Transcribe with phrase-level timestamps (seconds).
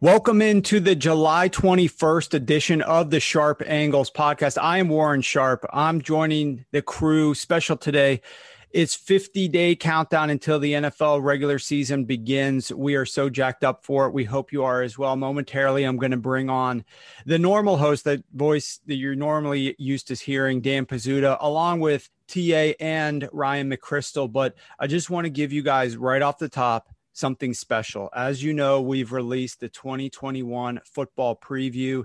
[0.00, 4.56] Welcome into the July 21st edition of the Sharp Angles podcast.
[4.56, 5.66] I am Warren Sharp.
[5.74, 8.22] I'm joining the crew special today.
[8.70, 12.70] It's 50 day countdown until the NFL regular season begins.
[12.70, 14.12] We are so jacked up for it.
[14.12, 15.16] We hope you are as well.
[15.16, 16.84] Momentarily, I'm going to bring on
[17.24, 22.10] the normal host, that voice that you're normally used to hearing, Dan Pizzuta, along with
[22.26, 24.30] TA and Ryan McCrystal.
[24.30, 28.10] But I just want to give you guys right off the top something special.
[28.14, 32.04] As you know, we've released the 2021 football preview.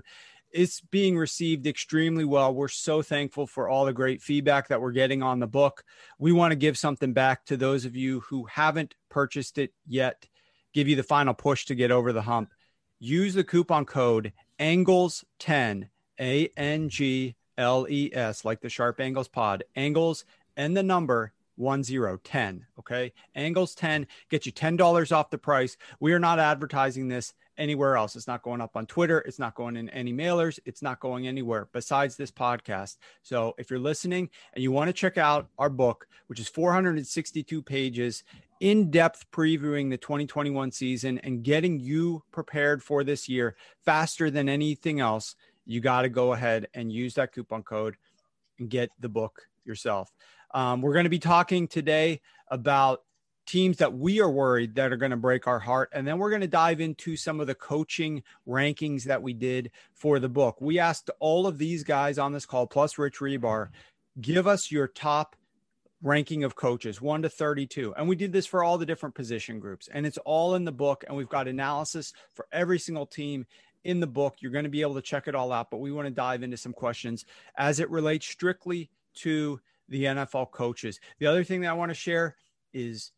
[0.54, 2.54] It's being received extremely well.
[2.54, 5.82] We're so thankful for all the great feedback that we're getting on the book.
[6.16, 10.28] We want to give something back to those of you who haven't purchased it yet,
[10.72, 12.52] give you the final push to get over the hump.
[13.00, 15.88] Use the coupon code ANGLES10,
[16.20, 20.24] A N G L E S, like the Sharp Angles pod, Angles
[20.56, 23.12] and the number 1010 okay?
[23.34, 25.76] Angles 10 get you $10 off the price.
[26.00, 28.16] We are not advertising this anywhere else.
[28.16, 29.20] It's not going up on twitter.
[29.20, 30.58] It's not going in any mailers.
[30.64, 32.96] It's not going anywhere besides this podcast.
[33.22, 37.62] So if you're listening and you want to check out our book which is 462
[37.62, 38.24] pages
[38.60, 44.48] in depth previewing the 2021 season and getting you prepared for this year faster than
[44.48, 47.96] anything else you got to go ahead and use that coupon code
[48.58, 50.10] and get the book yourself
[50.54, 53.02] um, we're going to be talking today about
[53.46, 55.90] teams that we are worried that are going to break our heart.
[55.92, 59.70] And then we're going to dive into some of the coaching rankings that we did
[59.92, 60.60] for the book.
[60.60, 63.68] We asked all of these guys on this call, plus Rich Hribar,
[64.20, 65.36] give us your top
[66.02, 67.94] ranking of coaches, one to 32.
[67.96, 69.88] And we did this for all the different position groups.
[69.92, 71.04] And it's all in the book.
[71.06, 73.46] And we've got analysis for every single team
[73.84, 74.36] in the book.
[74.38, 75.70] You're going to be able to check it all out.
[75.70, 77.24] But we want to dive into some questions
[77.56, 81.00] as it relates strictly to the NFL coaches.
[81.18, 82.36] The other thing that I want to share
[82.72, 83.12] is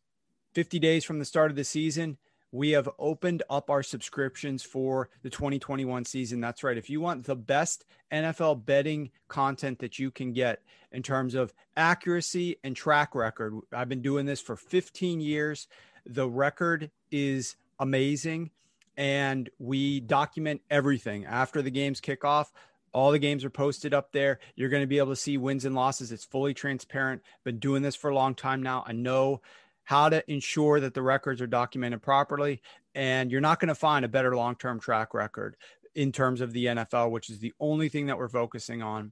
[0.53, 2.17] 50 days from the start of the season,
[2.51, 6.39] we have opened up our subscriptions for the 2021 season.
[6.39, 6.77] That's right.
[6.77, 10.61] If you want the best NFL betting content that you can get
[10.91, 15.67] in terms of accuracy and track record, I've been doing this for 15 years.
[16.05, 18.51] The record is amazing
[18.95, 22.51] and we document everything after the games kick off.
[22.93, 24.39] All the games are posted up there.
[24.55, 26.11] You're going to be able to see wins and losses.
[26.11, 27.21] It's fully transparent.
[27.43, 28.83] Been doing this for a long time now.
[28.87, 29.41] I know
[29.83, 32.61] how to ensure that the records are documented properly.
[32.95, 35.55] And you're not going to find a better long term track record
[35.95, 39.11] in terms of the NFL, which is the only thing that we're focusing on.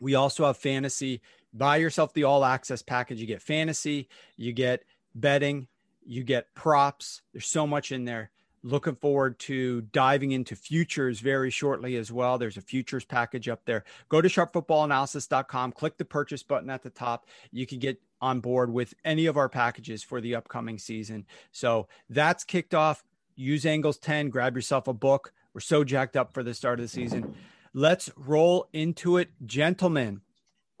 [0.00, 1.20] We also have fantasy.
[1.52, 3.20] Buy yourself the all access package.
[3.20, 4.84] You get fantasy, you get
[5.14, 5.68] betting,
[6.04, 7.22] you get props.
[7.32, 8.30] There's so much in there
[8.64, 12.38] looking forward to diving into futures very shortly as well.
[12.38, 13.84] There's a futures package up there.
[14.08, 17.26] Go to sharpfootballanalysis.com, click the purchase button at the top.
[17.52, 21.26] You can get on board with any of our packages for the upcoming season.
[21.52, 23.04] So that's kicked off.
[23.36, 25.32] Use Angles 10, grab yourself a book.
[25.52, 27.34] We're so jacked up for the start of the season.
[27.74, 30.22] Let's roll into it, gentlemen.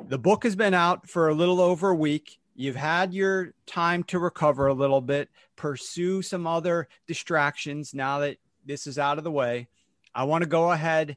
[0.06, 2.38] The book has been out for a little over a week.
[2.54, 8.36] You've had your time to recover a little bit, pursue some other distractions now that
[8.64, 9.68] this is out of the way.
[10.14, 11.16] I want to go ahead,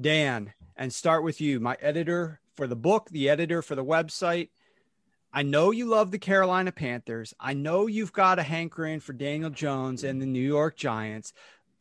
[0.00, 4.48] Dan, and start with you, my editor for the book, the editor for the website.
[5.32, 7.34] I know you love the Carolina Panthers.
[7.38, 11.32] I know you've got a hankering for Daniel Jones and the New York Giants,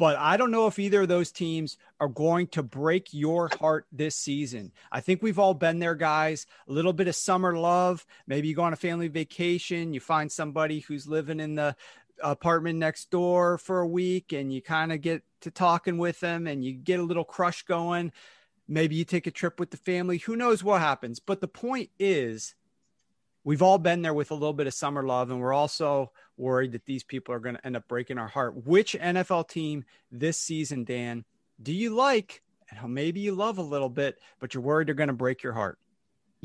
[0.04, 3.88] but I don't know if either of those teams are going to break your heart
[3.90, 4.74] this season.
[4.92, 6.46] I think we've all been there, guys.
[6.68, 8.06] A little bit of summer love.
[8.28, 11.78] Maybe you go on a family vacation, you find somebody who's living in the
[12.22, 16.48] apartment next door for a week, and you kind of get to talking with them
[16.48, 18.12] and you get a little crush going.
[18.68, 20.18] Maybe you take a trip with the family.
[20.18, 21.22] Who knows what happens?
[21.22, 22.56] But the point is,
[23.44, 26.72] we've all been there with a little bit of summer love, and we're also worried
[26.74, 28.66] that these people are going to end up breaking our heart.
[28.66, 31.26] Which NFL team this season, Dan,
[31.62, 32.42] do you like?
[32.70, 35.54] And maybe you love a little bit, but you're worried they're going to break your
[35.54, 35.78] heart.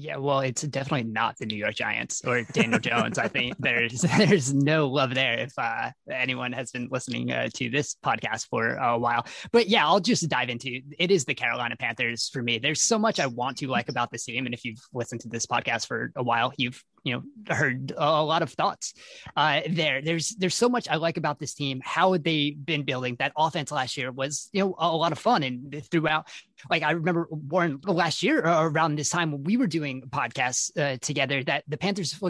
[0.00, 3.19] Yeah, well, it's definitely not the New York Giants or Daniel Jones.
[3.19, 7.69] I think there's there's no love there if uh, anyone has been listening uh, to
[7.69, 9.27] this podcast for a while.
[9.50, 11.11] But yeah, I'll just dive into it.
[11.11, 12.61] Is the Carolina Panthers for me?
[12.61, 15.29] There's so much I want to like about this team, and if you've listened to
[15.29, 18.95] this podcast for a while, you've you know heard a lot of thoughts
[19.37, 20.03] uh, there.
[20.03, 21.81] There's there's so much I like about this team.
[21.85, 25.43] How they've been building that offense last year was you know a lot of fun
[25.43, 26.29] and throughout.
[26.69, 30.77] Like I remember Warren last year uh, around this time when we were doing podcasts
[30.77, 32.21] uh, together that the Panthers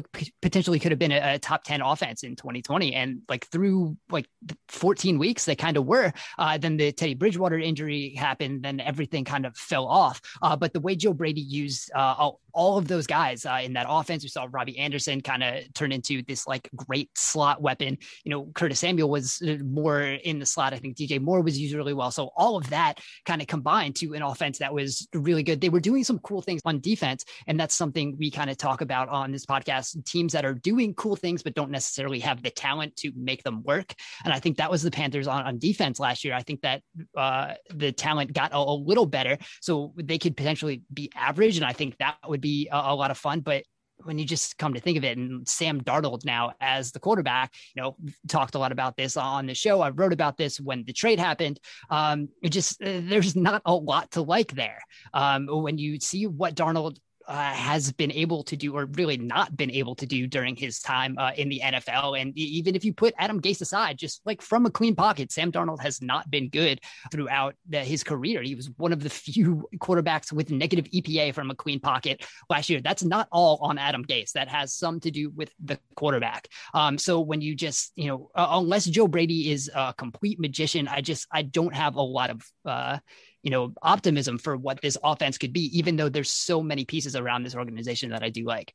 [0.43, 4.27] potentially could have been a, a, top ten offense in 2020 and like through like
[4.69, 6.13] 14 weeks they kind of were.
[6.39, 8.65] Uh, then the Teddy Bridgewater injury happened.
[8.65, 10.21] Then everything kind of fell off.
[10.43, 13.87] Uh, but the way Joe Brady used uh, all, all of those guys in that
[13.89, 17.99] offense, we saw Robbie Anderson kind of turned into this like great slot weapon.
[18.25, 20.75] You know, Curtis Samuel was more in the slot.
[20.75, 22.11] I think DJ Moore was used really well.
[22.11, 25.61] So all of that kind of combined to an offense that was really good.
[25.61, 27.25] They were doing some cool things on defense.
[27.47, 30.95] And that's something we kind of talk about on this podcast teams that are doing
[30.95, 33.95] cool things, but don't necessarily have the talent to make them work.
[34.25, 36.35] And I think that was the Panthers on, on defense last year.
[36.35, 36.83] I think that
[37.17, 39.39] uh, the talent got a, a, little better.
[39.61, 41.57] So they could potentially be average.
[41.57, 43.41] And I think that would be a, a lot of fun.
[43.41, 43.65] But
[44.09, 47.53] when you just come to think of it, and Sam Darnold now as the quarterback,
[47.77, 47.95] you know,
[48.27, 49.83] talked a lot about this on the show.
[49.83, 51.61] I wrote about this when the trade happened.
[51.91, 54.81] Um, it just uh, there's not a lot to like there.
[55.13, 56.97] Um, when you see what Darnold
[57.29, 60.81] uh, has been able to do, or really not been able to do during his
[60.81, 62.21] time uh, in the NFL.
[62.21, 65.53] And even if you put Adam Gase aside, just like from a clean pocket, Sam
[65.53, 66.81] Darnold has not been good
[67.13, 68.43] throughout the, his career.
[68.43, 72.71] He was one of the few quarterbacks with negative EPA from a clean pocket last
[72.71, 72.81] year.
[72.81, 74.33] That's not all on Adam Gase.
[74.33, 76.49] That has some to do with the quarterback.
[76.73, 80.89] Um, so when you just, you know, uh, unless Joe Brady is a complete magician,
[80.89, 82.99] I just I don't have a lot of uh,
[83.43, 87.17] you know, optimism for what this offense could be, even though there's so many pieces
[87.17, 88.75] around this organization that I do like.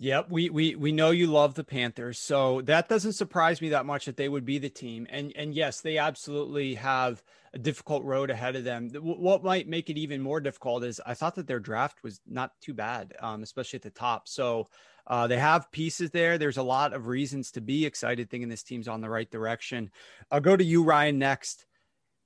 [0.00, 3.84] Yep, we we we know you love the Panthers, so that doesn't surprise me that
[3.84, 5.08] much that they would be the team.
[5.10, 7.20] And and yes, they absolutely have
[7.52, 8.90] a difficult road ahead of them.
[8.90, 12.52] What might make it even more difficult is I thought that their draft was not
[12.60, 14.28] too bad, um, especially at the top.
[14.28, 14.68] So
[15.08, 16.38] uh, they have pieces there.
[16.38, 19.90] There's a lot of reasons to be excited, thinking this team's on the right direction.
[20.30, 21.66] I'll go to you, Ryan, next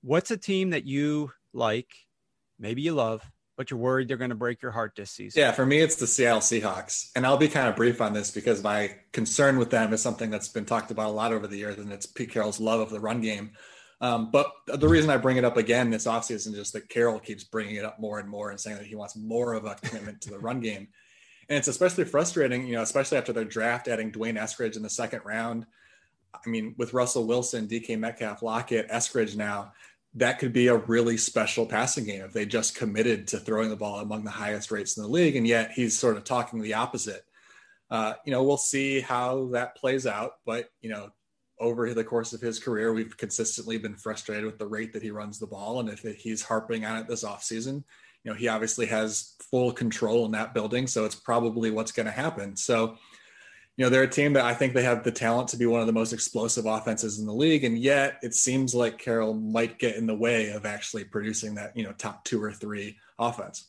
[0.03, 1.91] what's a team that you like,
[2.59, 3.23] maybe you love,
[3.57, 5.41] but you're worried they're going to break your heart this season?
[5.41, 7.11] Yeah, for me, it's the Seattle Seahawks.
[7.17, 10.31] And I'll be kind of brief on this because my concern with them is something
[10.31, 12.91] that's been talked about a lot over the years, and it's Pete Carroll's love of
[12.91, 13.53] the run game.
[14.01, 17.21] Um, but the reason I bring it up again this offseason is just that Carroll
[17.21, 19.77] keeps bringing it up more and more and saying that he wants more of a
[19.77, 20.89] commitment to the run game.
[21.49, 24.91] And it's especially frustrating, you know, especially after their draft, adding D'Wayne Eskridge in the
[24.91, 25.67] second round.
[26.35, 29.73] I mean, with Russell Wilson, DK Metcalf, Lockett, Eskridge now,
[30.15, 33.77] that could be a really special passing game if they just committed to throwing the
[33.77, 35.37] ball among the highest rates in the league.
[35.37, 37.25] And yet he's sort of talking the opposite.
[37.91, 40.33] Uh, you know, we'll see how that plays out.
[40.45, 41.11] But, you know,
[41.59, 45.11] over the course of his career, we've consistently been frustrated with the rate that he
[45.11, 45.81] runs the ball.
[45.81, 47.83] And if he's harping on it this offseason,
[48.25, 50.87] you know, he obviously has full control in that building.
[50.87, 52.57] So it's probably what's going to happen.
[52.57, 52.99] So,
[53.77, 55.81] you know, they're a team that I think they have the talent to be one
[55.81, 57.65] of the most explosive offenses in the league.
[57.65, 61.75] And yet it seems like Carroll might get in the way of actually producing that,
[61.77, 63.69] you know, top two or three offense.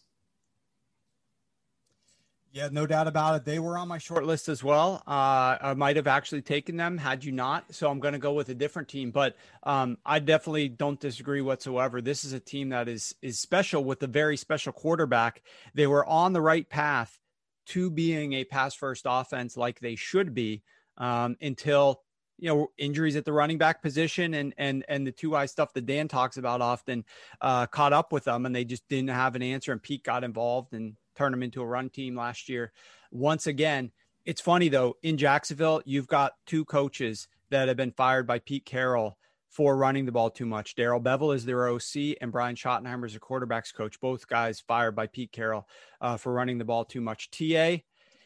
[2.52, 3.46] Yeah, no doubt about it.
[3.46, 5.02] They were on my short list as well.
[5.08, 7.74] Uh, I might have actually taken them had you not.
[7.74, 9.10] So I'm going to go with a different team.
[9.10, 12.00] But um, I definitely don't disagree whatsoever.
[12.00, 15.42] This is a team that is is special with a very special quarterback.
[15.74, 17.23] They were on the right path
[17.68, 20.62] to being a pass first offense like they should be
[20.98, 22.01] um, until
[22.39, 25.74] you know injuries at the running back position and and and the two high stuff
[25.74, 27.06] that Dan talks about often
[27.42, 30.24] uh, caught up with them and they just didn't have an answer and Pete got
[30.24, 32.71] involved and turned them into a run team last year.
[33.12, 33.92] Once again,
[34.25, 38.65] it's funny though in Jacksonville you've got two coaches that have been fired by Pete
[38.65, 39.18] Carroll
[39.54, 40.74] for running the ball too much.
[40.74, 44.00] Darrell Bevell is their OC, and Brian Schottenheimer is a quarterbacks coach.
[44.02, 45.68] Both guys fired by Pete Carroll
[46.02, 47.30] uh, for running the ball too much.
[47.30, 47.77] TA,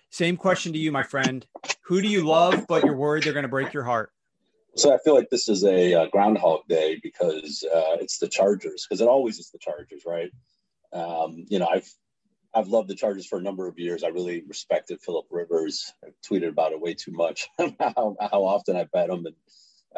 [0.09, 1.45] same question to you, my friend.
[1.81, 4.11] Who do you love, but you're worried they're going to break your heart?
[4.75, 8.85] So I feel like this is a uh, Groundhog Day because uh, it's the Chargers,
[8.87, 10.31] because it always is the Chargers, right?
[10.93, 11.91] Um, you know, I've
[12.53, 14.03] I've loved the Chargers for a number of years.
[14.03, 15.91] I really respected Philip Rivers.
[16.05, 17.49] I've tweeted about it way too much.
[17.59, 19.35] how, how often I bet him and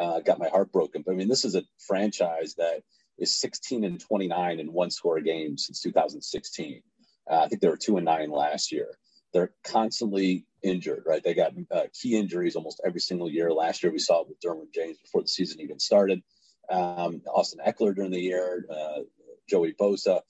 [0.00, 1.02] uh, got my heart broken.
[1.04, 2.82] But I mean, this is a franchise that
[3.18, 6.82] is 16 and 29 in one score games since 2016.
[7.30, 8.88] Uh, I think they were two and nine last year.
[9.32, 11.22] They're constantly injured, right?
[11.22, 13.52] They got uh, key injuries almost every single year.
[13.52, 16.22] Last year, we saw it with Derwin James before the season even started.
[16.70, 19.02] Um, Austin Ekeler during the year, uh,
[19.48, 20.22] Joey Bosa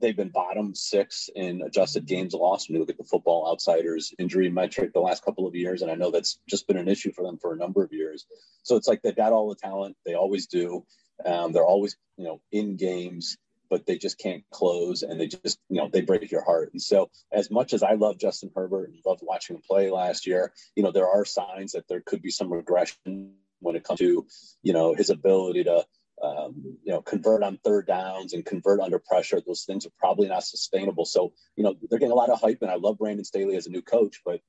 [0.00, 4.12] they've been bottom six in adjusted games lost when you look at the football outsiders
[4.18, 5.82] injury metric the last couple of years.
[5.82, 8.26] And I know that's just been an issue for them for a number of years.
[8.62, 9.96] So it's like they've got all the talent.
[10.06, 10.84] They always do.
[11.24, 13.36] Um, they're always, you know, in games.
[13.70, 16.70] but they just can't close and they just, you know, they break your heart.
[16.72, 20.26] And so, as much as I love Justin Herbert and loved watching him play last
[20.26, 24.00] year, you know, there are signs that there could be some regression when it comes
[24.00, 24.26] to,
[24.62, 25.86] you know, his ability to,
[26.22, 29.40] um, you know, convert on third downs and convert under pressure.
[29.40, 31.04] Those things are probably not sustainable.
[31.04, 33.66] So, you know, they're getting a lot of hype, and I love Brandon Staley as
[33.66, 34.40] a new coach, but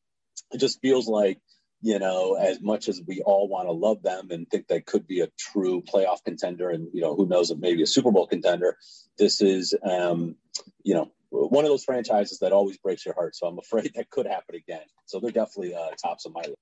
[0.52, 1.40] it just feels like
[1.82, 5.08] you know, as much as we all want to love them and think they could
[5.08, 8.78] be a true playoff contender and, you know, who knows, maybe a Super Bowl contender,
[9.18, 10.36] this is, um,
[10.84, 13.36] you know, one of those franchises that always breaks your heart.
[13.36, 14.84] So I'm afraid that could happen again.
[15.06, 16.56] So they're definitely uh, tops of my list.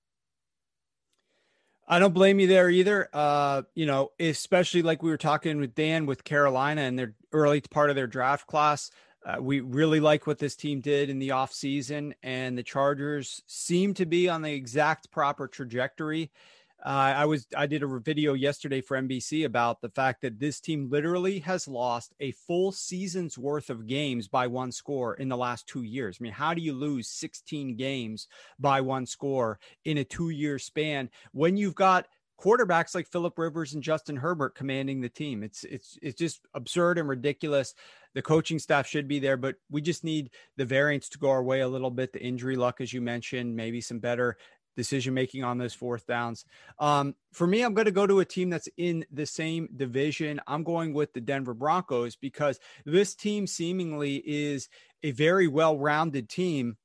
[1.91, 3.09] I don't blame you there either.
[3.11, 7.61] Uh, you know, especially like we were talking with Dan with Carolina and their early
[7.61, 8.91] part of their draft class.
[9.25, 13.93] Uh, we really like what this team did in the offseason, and the Chargers seem
[13.95, 16.31] to be on the exact proper trajectory.
[16.85, 20.61] Uh, I was I did a video yesterday for NBC about the fact that this
[20.61, 25.35] team literally has lost a full season's worth of games by one score in the
[25.35, 26.17] last two years.
[26.19, 28.27] I mean, how do you lose 16 games
[28.59, 32.07] by one score in a two-year span when you've got
[32.39, 35.43] quarterbacks like Philip Rivers and Justin Herbert commanding the team.
[35.43, 37.73] It's it's it's just absurd and ridiculous.
[38.13, 41.43] The coaching staff should be there, but we just need the variance to go our
[41.43, 42.13] way a little bit.
[42.13, 44.37] The injury luck, as you mentioned, maybe some better
[44.79, 46.45] decision making on those fourth downs.
[46.79, 50.39] Um, for me, I'm going to go to a team that's in the same division.
[50.47, 54.69] I'm going with the Denver Broncos because this team seemingly is
[55.03, 56.77] a very well rounded team,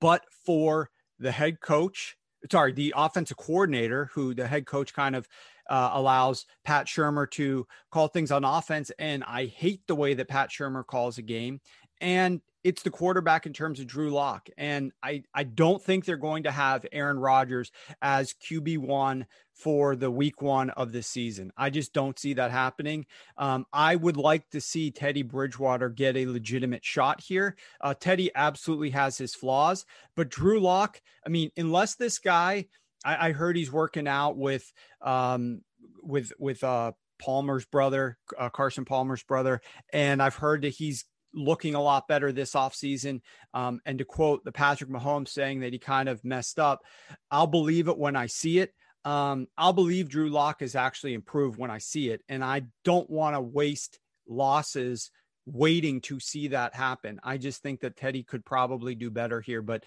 [0.00, 2.16] but for the head coach
[2.50, 5.28] sorry, the offensive coordinator, who the head coach kind of
[5.70, 8.90] uh, allows Pat Shurmur to call things on offense.
[8.98, 11.60] And I hate the way that Pat Shurmur calls a game.
[12.02, 14.48] And it's the quarterback in terms of Drew Lock.
[14.56, 20.10] And I, I don't think they're going to have Aaron Rodgers as QB1 for the
[20.10, 21.52] week one of the season.
[21.56, 23.06] I just don't see that happening.
[23.36, 27.56] Um, I would like to see Teddy Bridgewater get a legitimate shot here.
[27.80, 29.84] Uh, Teddy absolutely has his flaws,
[30.16, 32.66] but Drew Lock, I mean, unless this guy,
[33.04, 35.62] I, I heard he's working out with, um,
[36.02, 39.60] with, with, uh, Palmer's brother, uh, Carson Palmer's brother.
[39.92, 41.04] And I've heard that he's
[41.34, 43.20] looking a lot better this offseason.
[43.54, 46.82] Um, and to quote the Patrick Mahomes saying that he kind of messed up,
[47.30, 48.72] I'll believe it when I see it.
[49.04, 52.22] Um, I'll believe Drew Lock has actually improved when I see it.
[52.28, 53.98] And I don't want to waste
[54.28, 55.10] losses
[55.44, 57.18] waiting to see that happen.
[57.24, 59.62] I just think that Teddy could probably do better here.
[59.62, 59.84] But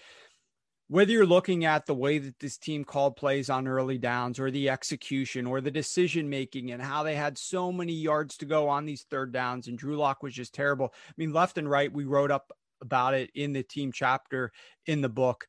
[0.88, 4.50] whether you're looking at the way that this team called plays on early downs or
[4.50, 8.68] the execution or the decision making and how they had so many yards to go
[8.68, 10.92] on these third downs and Drew Lock was just terrible.
[10.94, 14.52] I mean, left and right, we wrote up about it in the team chapter
[14.86, 15.48] in the book.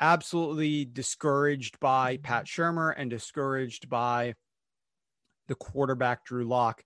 [0.00, 4.34] Absolutely discouraged by Pat Shurmur and discouraged by
[5.46, 6.82] the quarterback Drew Lock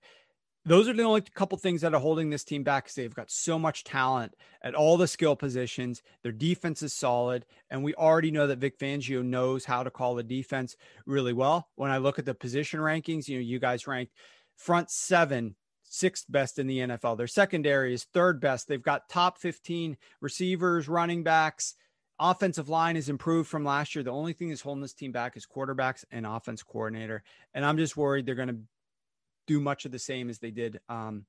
[0.69, 3.59] those are the only couple things that are holding this team back they've got so
[3.59, 6.03] much talent at all the skill positions.
[6.23, 10.15] Their defense is solid, and we already know that Vic Fangio knows how to call
[10.15, 11.69] the defense really well.
[11.77, 14.13] When I look at the position rankings, you know, you guys ranked
[14.57, 17.17] front seven, sixth best in the NFL.
[17.17, 18.69] Their secondary is third best.
[18.69, 21.75] They've got top 15 receivers, running backs.
[22.21, 24.03] Offensive line is improved from last year.
[24.03, 27.23] The only thing that's holding this team back is quarterbacks and offense coordinator.
[27.55, 28.59] And I'm just worried they're going to
[29.49, 31.25] do much of the same as they did um,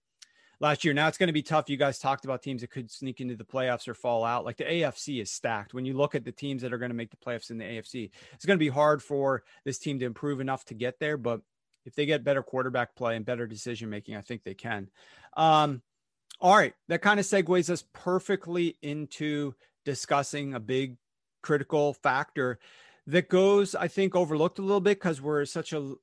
[0.59, 0.93] last year.
[0.93, 1.69] Now it's going to be tough.
[1.69, 4.45] You guys talked about teams that could sneak into the playoffs or fall out.
[4.45, 5.73] Like the AFC is stacked.
[5.73, 7.65] When you look at the teams that are going to make the playoffs in the
[7.65, 11.17] AFC, it's going to be hard for this team to improve enough to get there.
[11.17, 11.41] But
[11.85, 14.89] if they get better quarterback play and better decision making, I think they can.
[15.35, 15.81] Um,
[16.41, 20.97] all right, that kind of segues us perfectly into discussing a big
[21.41, 22.59] critical factor
[23.07, 25.95] that goes, I think, overlooked a little bit because we're such a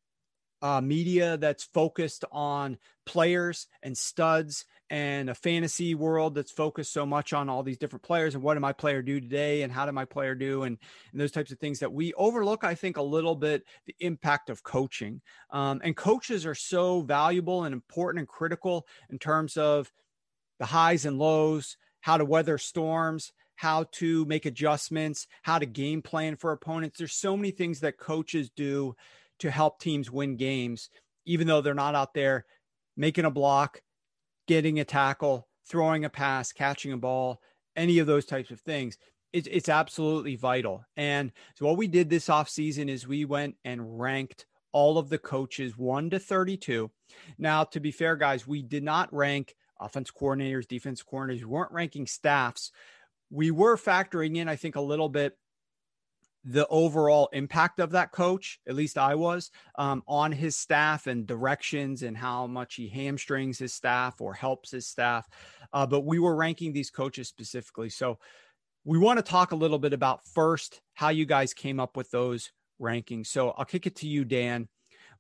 [0.62, 7.04] uh, media that's focused on players and studs and a fantasy world that's focused so
[7.04, 9.84] much on all these different players and what did my player do today and how
[9.84, 10.78] did my player do and,
[11.12, 14.50] and those types of things that we overlook i think a little bit the impact
[14.50, 15.20] of coaching.
[15.50, 19.92] Um, and coaches are so valuable and important and critical in terms of
[20.58, 26.02] the highs and lows how to weather storms how to make adjustments how to game
[26.02, 26.98] plan for opponents.
[26.98, 28.94] There's so many things that coaches do
[29.40, 30.90] to help teams win games,
[31.24, 32.44] even though they're not out there
[32.96, 33.80] making a block,
[34.46, 37.40] getting a tackle, throwing a pass, catching a ball,
[37.74, 38.96] any of those types of things.
[39.32, 40.84] It's, it's absolutely vital.
[40.96, 45.18] And so, what we did this offseason is we went and ranked all of the
[45.18, 46.90] coaches 1 to 32.
[47.38, 51.72] Now, to be fair, guys, we did not rank offense coordinators, defense coordinators, we weren't
[51.72, 52.70] ranking staffs.
[53.30, 55.36] We were factoring in, I think, a little bit
[56.48, 61.26] the overall impact of that coach, at least I was, um, on his staff and
[61.26, 65.28] directions and how much he hamstrings his staff or helps his staff.
[65.72, 67.88] Uh, but we were ranking these coaches specifically.
[67.88, 68.20] So
[68.84, 72.12] we want to talk a little bit about first how you guys came up with
[72.12, 73.26] those rankings.
[73.26, 74.68] So I'll kick it to you, Dan.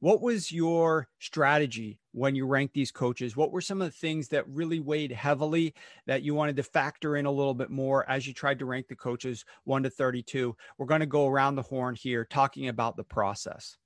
[0.00, 3.36] What was your strategy when you ranked these coaches?
[3.36, 5.74] What were some of the things that really weighed heavily
[6.06, 8.88] that you wanted to factor in a little bit more as you tried to rank
[8.88, 10.54] the coaches 1 to 32?
[10.78, 13.76] We're going to go around the horn here talking about the process.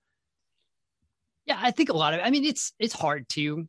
[1.46, 3.66] Yeah, I think a lot of I mean it's it's hard to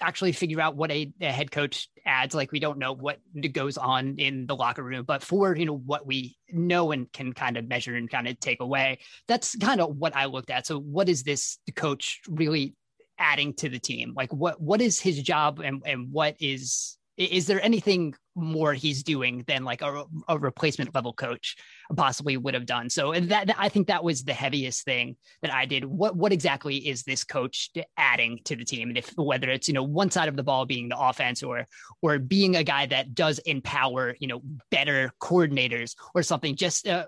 [0.00, 2.34] actually figure out what a, a, head coach adds.
[2.34, 3.18] Like we don't know what
[3.52, 7.32] goes on in the locker room, but for you know what we know and can
[7.32, 8.98] kind of measure and kind of take away,
[9.28, 10.66] that's kind of what I looked at.
[10.66, 12.74] So what is this coach really
[13.18, 14.12] adding to the team?
[14.16, 19.02] Like what what is his job and and what is is there anything more he's
[19.02, 21.56] doing than like a, a replacement level coach
[21.96, 22.90] possibly would have done?
[22.90, 25.84] So that, that, i think that was the heaviest thing that i did.
[25.84, 28.88] What what exactly is this coach adding to the team?
[28.88, 31.66] And if whether it's you know one side of the ball being the offense or
[32.02, 37.06] or being a guy that does empower you know better coordinators or something just uh,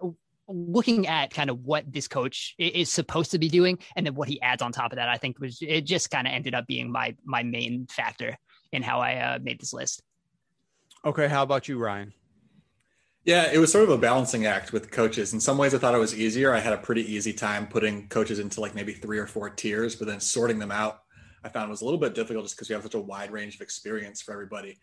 [0.49, 4.29] looking at kind of what this coach is supposed to be doing and then what
[4.29, 6.67] he adds on top of that i think was it just kind of ended up
[6.67, 8.37] being my my main factor
[8.73, 10.03] in how I uh, made this list.
[11.05, 12.13] Okay, how about you, Ryan?
[13.25, 15.35] Yeah, it was sort of a balancing act with coaches.
[15.35, 16.55] In some ways, I thought it was easier.
[16.55, 19.97] I had a pretty easy time putting coaches into like maybe three or four tiers,
[19.97, 21.01] but then sorting them out,
[21.45, 23.57] I found was a little bit difficult just because we have such a wide range
[23.57, 24.79] of experience for everybody.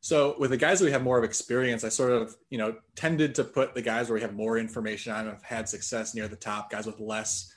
[0.00, 2.76] So with the guys that we have more of experience, I sort of, you know,
[2.94, 6.28] tended to put the guys where we have more information on, have had success near
[6.28, 7.52] the top, guys with less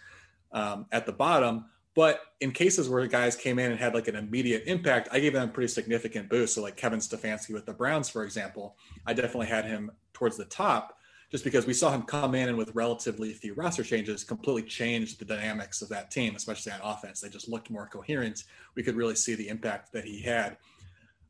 [0.51, 1.65] um, at the bottom.
[1.93, 5.33] But in cases where guys came in and had like an immediate impact, I gave
[5.33, 6.55] them a pretty significant boost.
[6.55, 10.45] So like Kevin Stefanski with the Browns, for example, I definitely had him towards the
[10.45, 10.97] top
[11.31, 15.19] just because we saw him come in and with relatively few roster changes completely changed
[15.19, 17.21] the dynamics of that team, especially on offense.
[17.21, 18.43] They just looked more coherent.
[18.75, 20.57] We could really see the impact that he had.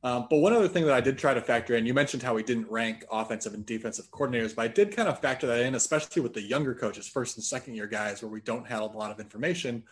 [0.03, 2.33] Um, but one other thing that I did try to factor in, you mentioned how
[2.33, 5.75] we didn't rank offensive and defensive coordinators, but I did kind of factor that in,
[5.75, 8.85] especially with the younger coaches, first and second year guys, where we don't have a
[8.97, 9.83] lot of information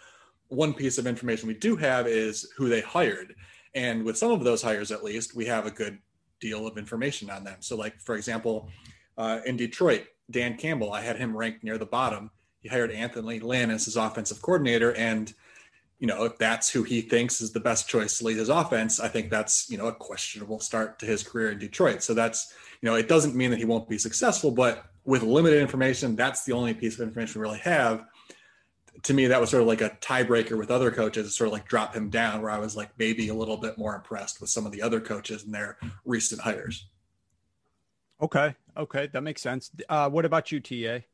[0.50, 3.36] one piece of information we do have is who they hired.
[3.76, 6.00] And with some of those hires, at least, we have a good
[6.40, 7.58] deal of information on them.
[7.60, 8.70] So, like, for example,
[9.18, 12.32] uh, in Detroit, Dan Campbell, I had him ranked near the bottom.
[12.62, 14.94] He hired Anthony Lynn as his offensive coordinator.
[14.96, 15.34] And,
[16.00, 19.00] you know, if that's who he thinks is the best choice to lead his offense,
[19.00, 22.02] I think that's, you know, a questionable start to his career in Detroit.
[22.02, 25.62] So that's, you know, it doesn't mean that he won't be successful, but with limited
[25.62, 28.06] information, that's the only piece of information we really have
[29.04, 31.68] to me, that was sort of like a tiebreaker with other coaches, sort of like
[31.68, 34.66] drop him down, where I was like maybe a little bit more impressed with some
[34.66, 36.88] of the other coaches and their recent hires.
[38.22, 38.56] Okay.
[38.76, 39.08] Okay.
[39.08, 39.72] That makes sense.
[39.88, 41.06] Uh, what about you, TA?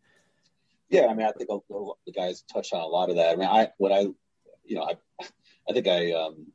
[0.89, 1.07] Yeah.
[1.07, 3.33] I mean, I think the guys touched on a lot of that.
[3.33, 4.07] I mean, I, what I,
[4.63, 4.95] you know, I,
[5.69, 6.47] I think I um,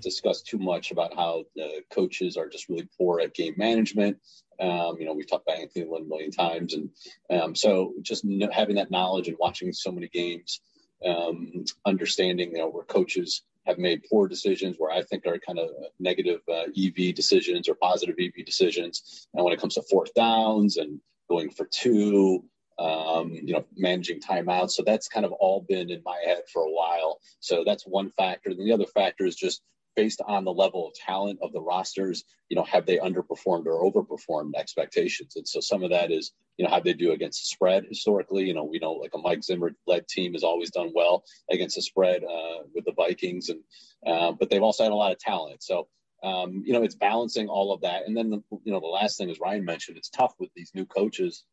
[0.00, 4.18] discussed too much about how the coaches are just really poor at game management.
[4.60, 6.74] Um, you know, we've talked about Anthony Lynn a million times.
[6.74, 6.90] And
[7.30, 10.60] um, so just having that knowledge and watching so many games,
[11.04, 15.58] um, understanding you know where coaches have made poor decisions where I think are kind
[15.58, 19.26] of negative uh, EV decisions or positive EV decisions.
[19.34, 22.44] And when it comes to fourth downs and going for two,
[22.78, 24.72] um, you know, managing timeouts.
[24.72, 27.20] So that's kind of all been in my head for a while.
[27.40, 28.54] So that's one factor.
[28.54, 29.62] The other factor is just
[29.96, 33.90] based on the level of talent of the rosters, you know, have they underperformed or
[33.90, 35.34] overperformed expectations?
[35.36, 38.44] And so some of that is, you know, how they do against the spread historically.
[38.44, 41.76] You know, we know like a Mike Zimmer led team has always done well against
[41.76, 43.60] the spread uh, with the Vikings, and
[44.06, 45.62] uh, but they've also had a lot of talent.
[45.62, 45.88] So
[46.22, 48.06] um, you know, it's balancing all of that.
[48.06, 50.72] And then the, you know, the last thing, as Ryan mentioned, it's tough with these
[50.74, 51.44] new coaches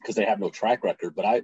[0.00, 1.14] because they have no track record.
[1.14, 1.34] But I,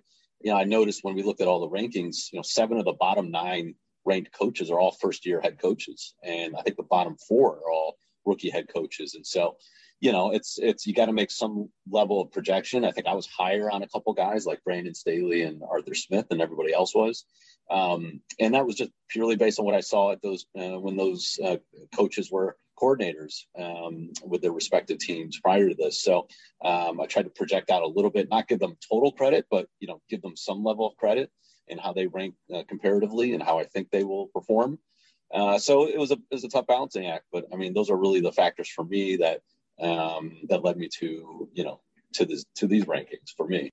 [0.40, 2.84] you know, I noticed when we looked at all the rankings, you know, seven of
[2.84, 6.14] the bottom nine ranked coaches are all first year head coaches.
[6.22, 9.14] And I think the bottom four are all rookie head coaches.
[9.14, 9.56] And so,
[10.00, 12.84] you know, it's, it's, you got to make some level of projection.
[12.84, 16.28] I think I was higher on a couple guys like Brandon Staley and Arthur Smith
[16.28, 17.24] than everybody else was.
[17.70, 20.96] Um, and that was just purely based on what I saw at those, uh, when
[20.96, 21.56] those uh,
[21.94, 26.02] coaches were coordinators um, with their respective teams prior to this.
[26.02, 26.26] So
[26.64, 29.68] um, I tried to project out a little bit, not give them total credit, but,
[29.78, 31.30] you know, give them some level of credit
[31.68, 34.78] and how they rank uh, comparatively and how I think they will perform.
[35.32, 37.90] Uh, so it was a it was a tough balancing act, but I mean those
[37.90, 39.40] are really the factors for me that
[39.80, 41.80] um, that led me to you know
[42.14, 43.70] to this to these rankings for me.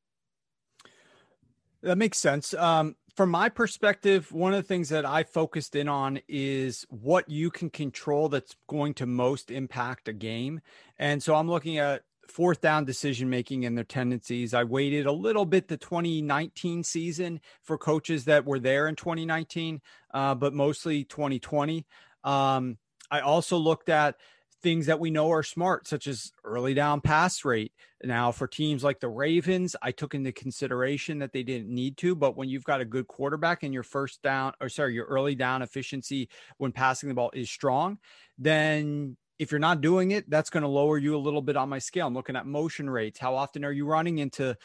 [1.81, 2.53] That makes sense.
[2.53, 7.29] Um, from my perspective, one of the things that I focused in on is what
[7.29, 10.61] you can control that's going to most impact a game.
[10.97, 14.53] And so I'm looking at fourth down decision making and their tendencies.
[14.53, 19.81] I weighted a little bit the 2019 season for coaches that were there in 2019,
[20.13, 21.85] uh, but mostly 2020.
[22.23, 22.77] Um,
[23.11, 24.15] I also looked at
[24.61, 27.71] things that we know are smart, such as early down pass rate.
[28.03, 32.15] Now, for teams like the Ravens, I took into consideration that they didn't need to,
[32.15, 35.35] but when you've got a good quarterback and your first down, or sorry, your early
[35.35, 37.97] down efficiency when passing the ball is strong,
[38.37, 41.69] then if you're not doing it, that's going to lower you a little bit on
[41.69, 42.05] my scale.
[42.05, 43.17] I'm looking at motion rates.
[43.17, 44.55] How often are you running into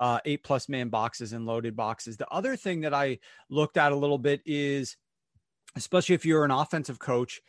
[0.00, 2.16] uh, eight plus man boxes and loaded boxes?
[2.16, 4.96] The other thing that I looked at a little bit is,
[5.76, 7.40] especially if you're an offensive coach,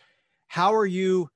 [0.48, 1.30] how are you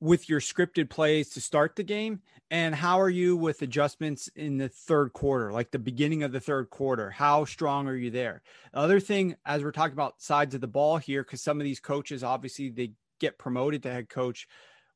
[0.00, 4.56] with your scripted plays to start the game and how are you with adjustments in
[4.56, 8.40] the third quarter like the beginning of the third quarter how strong are you there
[8.72, 11.64] the other thing as we're talking about sides of the ball here because some of
[11.64, 14.48] these coaches obviously they get promoted to head coach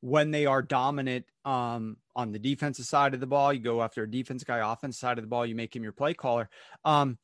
[0.05, 4.03] when they are dominant um, on the defensive side of the ball you go after
[4.03, 6.51] a defense guy offense side of the ball you make him your play caller.
[6.85, 7.17] Um,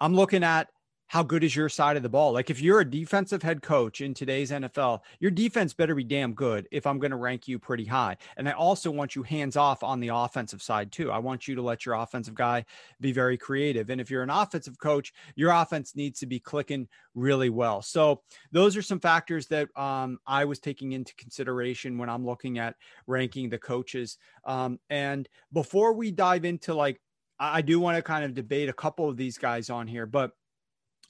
[0.00, 0.68] i'm looking at
[1.08, 2.32] how good is your side of the ball?
[2.32, 6.34] Like if you're a defensive head coach in today's NFL, your defense better be damn
[6.34, 8.18] good if I'm going to rank you pretty high.
[8.36, 11.10] And I also want you hands off on the offensive side too.
[11.10, 12.66] I want you to let your offensive guy
[13.00, 13.88] be very creative.
[13.88, 17.80] And if you're an offensive coach, your offense needs to be clicking really well.
[17.80, 22.58] So those are some factors that um, I was taking into consideration when I'm looking
[22.58, 24.18] at ranking the coaches.
[24.44, 27.00] Um, and before we dive into like,
[27.40, 30.32] I do want to kind of debate a couple of these guys on here, but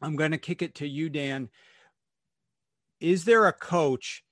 [0.00, 1.48] I'm going to kick it to you, Dan.
[3.00, 4.24] Is there a coach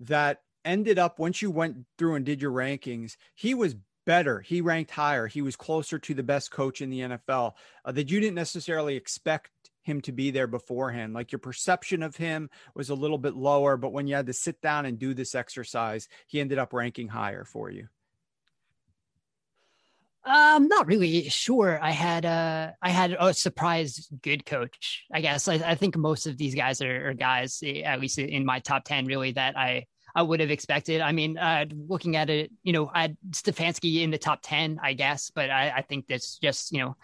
[0.00, 4.60] that ended up once you went through and did your rankings, he was better, he
[4.60, 7.52] ranked higher, he was closer to the best coach in the NFL
[7.84, 9.50] uh, that you didn't necessarily expect
[9.82, 11.12] him to be there beforehand.
[11.14, 14.32] Like your perception of him was a little bit lower, but when you had to
[14.32, 17.88] sit down and do this exercise, he ended up ranking higher for you.
[20.26, 21.78] I'm not really sure.
[21.82, 25.04] I had a I had a surprise good coach.
[25.12, 28.18] I guess I, I think most of these guys are, are, guys, eh, at least
[28.18, 29.84] in my top ten, really that I
[30.14, 31.02] I would have expected.
[31.02, 34.80] I mean, uh, looking at it, you know, I had Stefanski in the top ten,
[34.82, 36.96] I guess, but I, I think that's just you know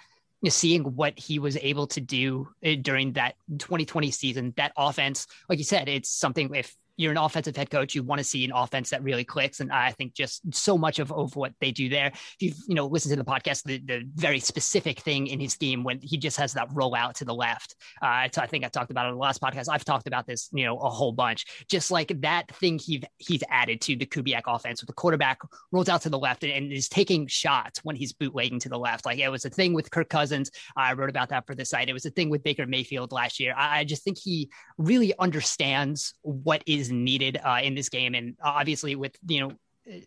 [0.49, 5.59] seeing what he was able to do eh, during that 2020 season, that offense, like
[5.59, 8.53] you said, it's something if you're an offensive head coach, you want to see an
[8.53, 9.61] offense that really clicks.
[9.61, 12.09] And I think just so much of, of what they do there.
[12.09, 15.55] If you've, you know, listened to the podcast, the, the very specific thing in his
[15.55, 17.75] scheme when he just has that rollout to the left.
[18.03, 19.69] Uh, I think I talked about it in the last podcast.
[19.71, 21.47] I've talked about this, you know, a whole bunch.
[21.69, 25.39] Just like that thing he he's added to the Kubiak offense with the quarterback
[25.73, 28.79] rolls out to the left and, and, is taking shots when he's bootlegging to the
[28.79, 29.07] left.
[29.07, 30.51] Like it was a thing with Kirk Cousins.
[30.77, 31.89] I wrote about that for the site.
[31.89, 33.55] It was a thing with Baker Mayfield last year.
[33.57, 38.15] I, I just think he really understands what is needed uh, in this game.
[38.15, 39.53] And obviously, with you know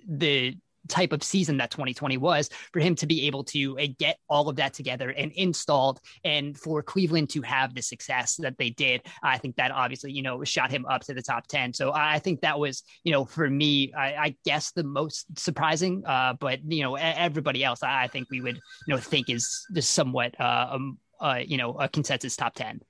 [0.07, 4.17] the type of season that 2020 was for him to be able to uh, get
[4.29, 8.69] all of that together and installed and for Cleveland to have the success that they
[8.71, 11.93] did I think that obviously you know shot him up to the top 10 so
[11.93, 16.33] I think that was you know for me I, I guess the most surprising uh,
[16.33, 18.55] but you know everybody else I think we would
[18.87, 22.81] you know think is just somewhat uh, um, uh, you know a consensus top 10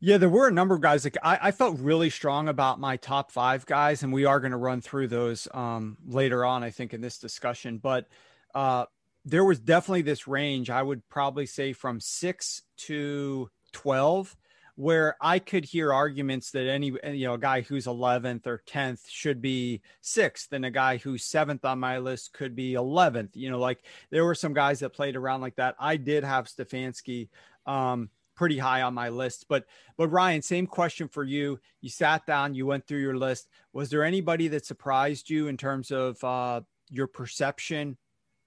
[0.00, 1.04] yeah, there were a number of guys.
[1.04, 4.52] Like I, I felt really strong about my top five guys, and we are going
[4.52, 7.78] to run through those um, later on, I think, in this discussion.
[7.78, 8.06] But
[8.54, 8.86] uh,
[9.24, 10.70] there was definitely this range.
[10.70, 14.36] I would probably say from six to twelve,
[14.76, 19.00] where I could hear arguments that any you know a guy who's 11th or 10th
[19.08, 23.30] should be sixth, and a guy who's seventh on my list could be 11th.
[23.34, 25.74] You know, like there were some guys that played around like that.
[25.80, 27.30] I did have Stefanski.
[27.66, 29.46] Um, pretty high on my list.
[29.48, 29.66] But
[29.98, 31.58] but Ryan, same question for you.
[31.82, 33.48] You sat down, you went through your list.
[33.72, 37.98] Was there anybody that surprised you in terms of uh, your perception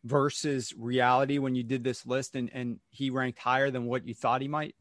[0.06, 4.16] versus reality when you did this list, and and he ranked higher than what you
[4.16, 4.76] thought he might?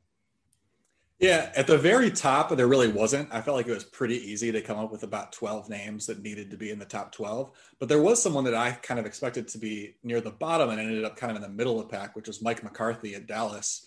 [1.19, 3.29] Yeah, at the very top, there really wasn't.
[3.31, 6.23] I felt like it was pretty easy to come up with about 12 names that
[6.23, 7.51] needed to be in the top 12.
[7.79, 10.81] But there was someone that I kind of expected to be near the bottom and
[10.81, 13.27] ended up kind of in the middle of the pack, which was Mike McCarthy at
[13.27, 13.87] Dallas.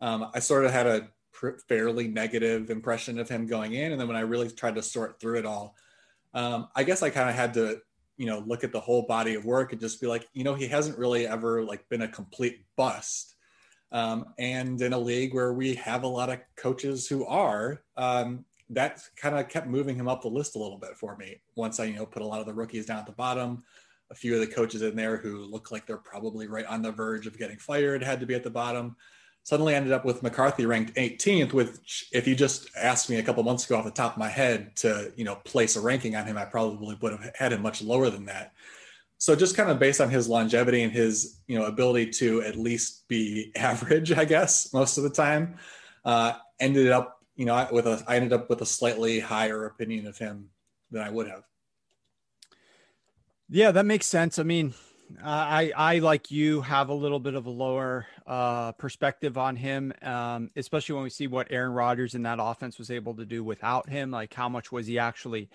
[0.00, 4.00] Um, I sort of had a pr- fairly negative impression of him going in, and
[4.00, 5.76] then when I really tried to sort through it all,
[6.34, 7.80] um, I guess I kind of had to,
[8.16, 10.54] you know, look at the whole body of work and just be like, you know,
[10.54, 13.34] he hasn't really ever like been a complete bust.
[13.92, 18.44] Um, and in a league where we have a lot of coaches who are, um,
[18.68, 21.40] that kind of kept moving him up the list a little bit for me.
[21.56, 23.64] Once I, you know, put a lot of the rookies down at the bottom,
[24.12, 26.92] a few of the coaches in there who look like they're probably right on the
[26.92, 28.96] verge of getting fired had to be at the bottom
[29.42, 31.52] suddenly ended up with McCarthy ranked 18th.
[31.52, 34.28] Which, if you just asked me a couple months ago off the top of my
[34.28, 37.62] head to, you know, place a ranking on him, I probably would have had him
[37.62, 38.52] much lower than that.
[39.18, 42.56] so just kind of based on his longevity and his you know ability to at
[42.56, 45.56] least be average, I guess most of the time,
[46.04, 50.06] uh, ended up you know with a I ended up with a slightly higher opinion
[50.06, 50.50] of him
[50.90, 51.44] than I would have.
[53.48, 54.38] Yeah, that makes sense.
[54.38, 54.74] I mean,
[55.22, 59.92] I I like you have a little bit of a lower uh, perspective on him,
[60.02, 63.42] um, especially when we see what Aaron Rodgers in that offense was able to do
[63.42, 64.10] without him.
[64.10, 65.50] Like how much was he actually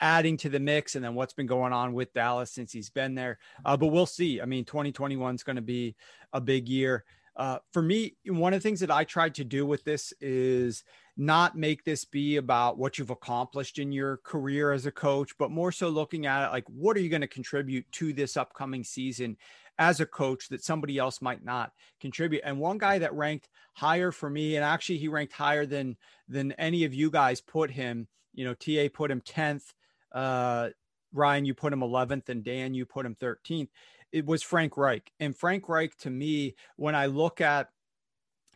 [0.00, 3.14] adding to the mix, and then what's been going on with Dallas since he's been
[3.14, 3.38] there.
[3.64, 4.40] Uh, but we'll see.
[4.40, 5.96] I mean, 2021 is going to be
[6.32, 7.04] a big year.
[7.36, 10.84] Uh, for me, one of the things that I tried to do with this is
[11.20, 15.50] not make this be about what you've accomplished in your career as a coach, but
[15.50, 18.82] more so looking at it like, what are you going to contribute to this upcoming
[18.82, 19.36] season
[19.78, 22.40] as a coach that somebody else might not contribute?
[22.42, 26.52] And one guy that ranked higher for me, and actually he ranked higher than than
[26.52, 28.08] any of you guys put him.
[28.32, 29.74] You know, TA put him tenth.
[30.10, 30.70] Uh,
[31.12, 33.68] Ryan, you put him 11th, and Dan, you put him 13th.
[34.10, 35.12] It was Frank Reich.
[35.20, 37.68] And Frank Reich, to me, when I look at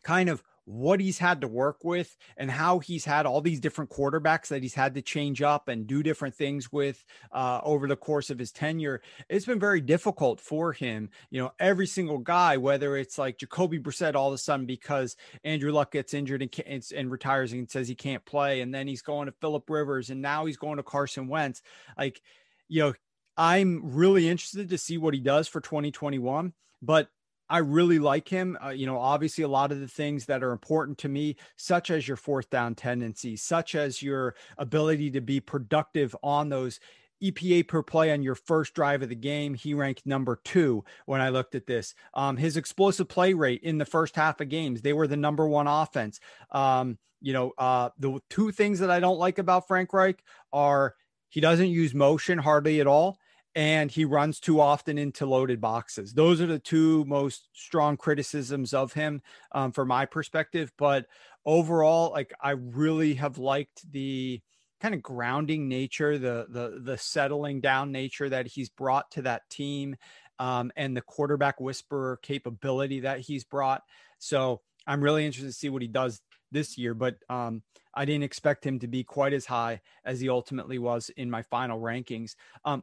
[0.02, 3.90] kind of what he's had to work with and how he's had all these different
[3.90, 7.96] quarterbacks that he's had to change up and do different things with uh, over the
[7.96, 9.02] course of his tenure.
[9.28, 11.10] It's been very difficult for him.
[11.30, 15.16] You know, every single guy, whether it's like Jacoby Brissett all of a sudden because
[15.44, 19.02] Andrew Luck gets injured and, and retires and says he can't play, and then he's
[19.02, 21.62] going to Philip Rivers, and now he's going to Carson Wentz.
[21.98, 22.20] Like,
[22.68, 22.94] you know,
[23.36, 26.52] I'm really interested to see what he does for 2021.
[26.82, 27.08] But
[27.48, 28.56] I really like him.
[28.64, 31.90] Uh, you know, obviously, a lot of the things that are important to me, such
[31.90, 36.80] as your fourth down tendencies, such as your ability to be productive on those
[37.22, 41.20] EPA per play on your first drive of the game, he ranked number two when
[41.20, 41.94] I looked at this.
[42.12, 45.46] Um, his explosive play rate in the first half of games, they were the number
[45.46, 46.20] one offense.
[46.50, 50.94] Um, you know, uh, the two things that I don't like about Frank Reich are
[51.30, 53.18] he doesn't use motion hardly at all
[53.54, 56.12] and he runs too often into loaded boxes.
[56.12, 60.72] Those are the two most strong criticisms of him um, from my perspective.
[60.76, 61.06] But
[61.46, 64.40] overall, like I really have liked the
[64.80, 69.48] kind of grounding nature, the the the settling down nature that he's brought to that
[69.50, 69.96] team,
[70.38, 73.82] um, and the quarterback whisperer capability that he's brought.
[74.18, 76.94] So I'm really interested to see what he does this year.
[76.94, 77.62] But um,
[77.94, 81.42] I didn't expect him to be quite as high as he ultimately was in my
[81.42, 82.34] final rankings.
[82.64, 82.82] Um,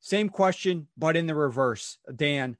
[0.00, 1.98] same question, but in the reverse.
[2.14, 2.56] Dan,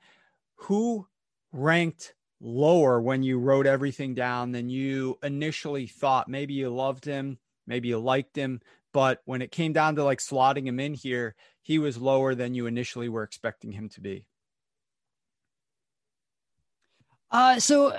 [0.56, 1.06] who
[1.52, 6.28] ranked lower when you wrote everything down than you initially thought?
[6.28, 8.60] Maybe you loved him, maybe you liked him,
[8.92, 12.54] but when it came down to like slotting him in here, he was lower than
[12.54, 14.26] you initially were expecting him to be.
[17.30, 17.96] Uh, so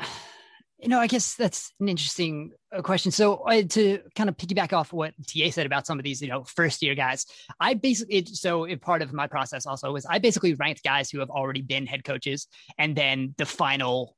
[0.81, 3.11] you know, I guess that's an interesting uh, question.
[3.11, 6.27] So uh, to kind of piggyback off what TA said about some of these, you
[6.27, 7.25] know, first year guys,
[7.59, 11.19] I basically, it, so part of my process also was I basically ranked guys who
[11.19, 12.47] have already been head coaches
[12.79, 14.15] and then the final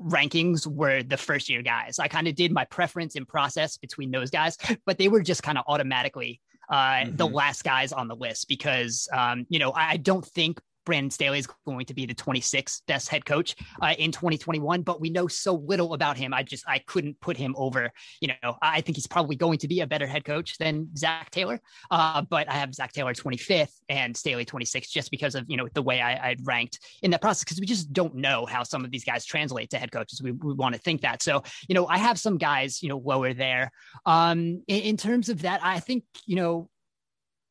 [0.00, 2.00] rankings were the first year guys.
[2.00, 5.44] I kind of did my preference and process between those guys, but they were just
[5.44, 7.16] kind of automatically uh, mm-hmm.
[7.16, 11.38] the last guys on the list because, um, you know, I don't think Brandon Staley
[11.38, 15.26] is going to be the 26th best head coach uh, in 2021, but we know
[15.26, 16.34] so little about him.
[16.34, 17.90] I just I couldn't put him over.
[18.20, 21.30] You know, I think he's probably going to be a better head coach than Zac
[21.30, 21.60] Taylor.
[21.90, 25.68] Uh, but I have Zac Taylor 25th and Staley 26th just because of you know
[25.74, 28.84] the way I, I ranked in that process because we just don't know how some
[28.84, 30.22] of these guys translate to head coaches.
[30.22, 31.22] We, we want to think that.
[31.22, 33.70] So you know, I have some guys you know lower there.
[34.06, 36.68] Um, in, in terms of that, I think you know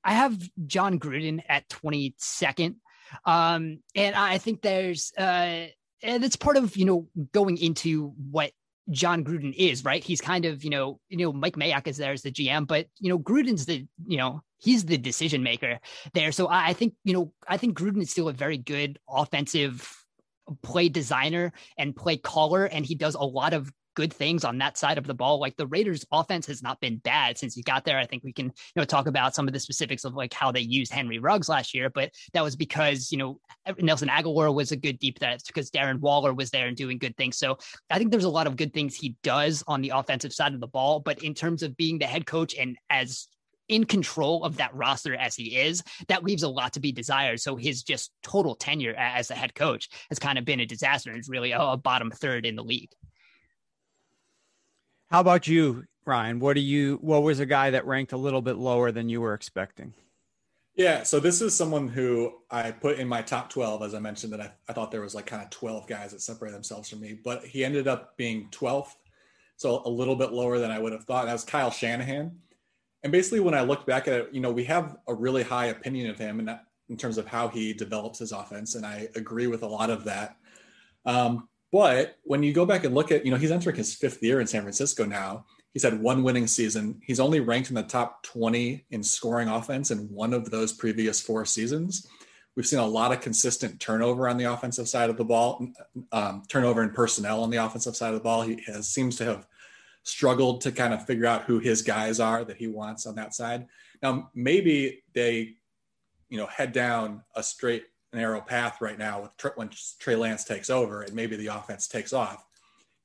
[0.04, 2.76] I have Jon Gruden at 22nd.
[3.26, 5.68] Um, and I think there's, uh,
[6.04, 8.52] and it's part of, you know, going into what
[8.89, 10.04] Jon Gruden is, right?
[10.04, 12.88] He's kind of, you know, you know, Mike Mayock is there as the GM, but
[13.00, 15.80] you know, Gruden's the, you know, he's the decision maker
[16.13, 16.32] there.
[16.32, 19.89] So I think, you know, I think Gruden is still a very good offensive
[20.62, 24.78] play designer and play caller, and he does a lot of good things on that
[24.78, 25.40] side of the ball.
[25.40, 27.98] Like the Raiders offense has not been bad since he got there.
[27.98, 30.52] I think we can, you know, talk about some of the specifics of like how
[30.52, 33.40] they used Henry Ruggs last year, but that was because, you know,
[33.80, 37.18] Nelson Agholor was a good deep threat because Darren Waller was there and doing good
[37.18, 37.38] things.
[37.38, 37.58] So
[37.90, 40.60] I think there's a lot of good things he does on the offensive side of
[40.60, 43.28] the ball, but in terms of being the head coach and as
[43.70, 47.40] in control of that roster as he is, that leaves a lot to be desired.
[47.40, 51.12] So his just total tenure as a head coach has kind of been a disaster.
[51.14, 52.92] It's really a, a bottom third in the league.
[55.13, 56.39] How about you, Ryan?
[56.39, 56.97] What do you?
[57.04, 59.93] What was a guy that ranked a little bit lower than you were expecting?
[60.76, 64.34] Yeah, so this is someone who I put in my top 12, as I mentioned,
[64.34, 66.99] that I, I thought there was like kind of 12 guys that separate themselves from
[67.02, 68.95] me, but he ended up being 12th.
[69.58, 71.28] So a little bit lower than I would have thought.
[71.28, 72.36] That was Kyle Shanahan.
[73.04, 75.67] And basically, when I looked back at it, you know, we have a really high
[75.67, 76.39] opinion of him.
[76.39, 76.58] And
[76.89, 80.06] in terms of how he develops his offense, and I agree with a lot of
[80.06, 80.38] that.
[81.06, 84.22] Um, but when you go back and look at, you know, he's entering his fifth
[84.22, 85.46] year in San Francisco now.
[85.74, 87.02] He's had one winning season.
[87.04, 91.20] He's only ranked in the top 20 in scoring offense in one of those previous
[91.20, 92.08] four seasons.
[92.56, 95.68] We've seen a lot of consistent turnover on the offensive side of the ball,
[96.12, 98.44] um, turnover in personnel on the offensive side of the ball.
[98.44, 99.48] He has seems to have
[100.04, 103.34] struggled to kind of figure out who his guys are that he wants on that
[103.34, 103.66] side.
[104.04, 105.56] Now, maybe they,
[106.30, 110.69] you know, head down a straight narrow path right now with when Trey Lance takes
[110.69, 112.45] over and maybe the offense takes off.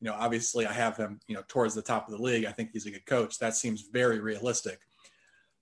[0.01, 2.45] You know, obviously I have him, you know, towards the top of the league.
[2.45, 3.39] I think he's a good coach.
[3.39, 4.81] That seems very realistic.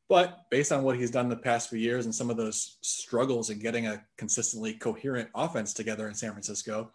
[0.08, 3.50] But based on what he's done the past few years and some of those struggles
[3.50, 6.92] in getting a consistently coherent offense together in San Francisco,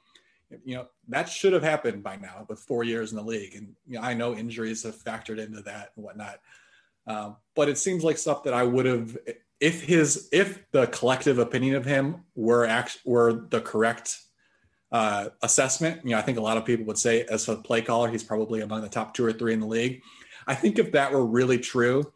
[0.64, 3.56] you know, that should have happened by now with four years in the league.
[3.56, 6.40] And you know, I know injuries have factored into that and whatnot.
[7.08, 9.18] Um, but it seems like stuff that I would have,
[9.62, 14.20] if his, if the collective opinion of him were act, were the correct
[14.92, 17.82] uh, assessment, you know, I think a lot of people would say as a play
[17.84, 20.02] caller, he's probably among the top two or three in the league.
[20.48, 22.12] I think if that were really true,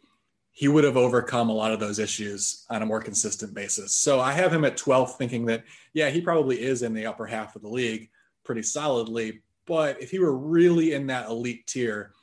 [0.51, 3.95] he would have overcome a lot of those issues on a more consistent basis.
[3.95, 7.27] So I have him at 12th thinking that, yeah, he probably is in the upper
[7.27, 8.09] half of the league
[8.43, 9.41] pretty solidly.
[9.67, 12.14] But if he were really in that elite tier,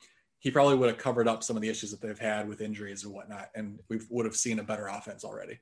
[0.42, 3.04] he probably would have covered up some of the issues that they've had with injuries
[3.04, 3.48] and whatnot.
[3.54, 5.60] And we would have seen a better offense already.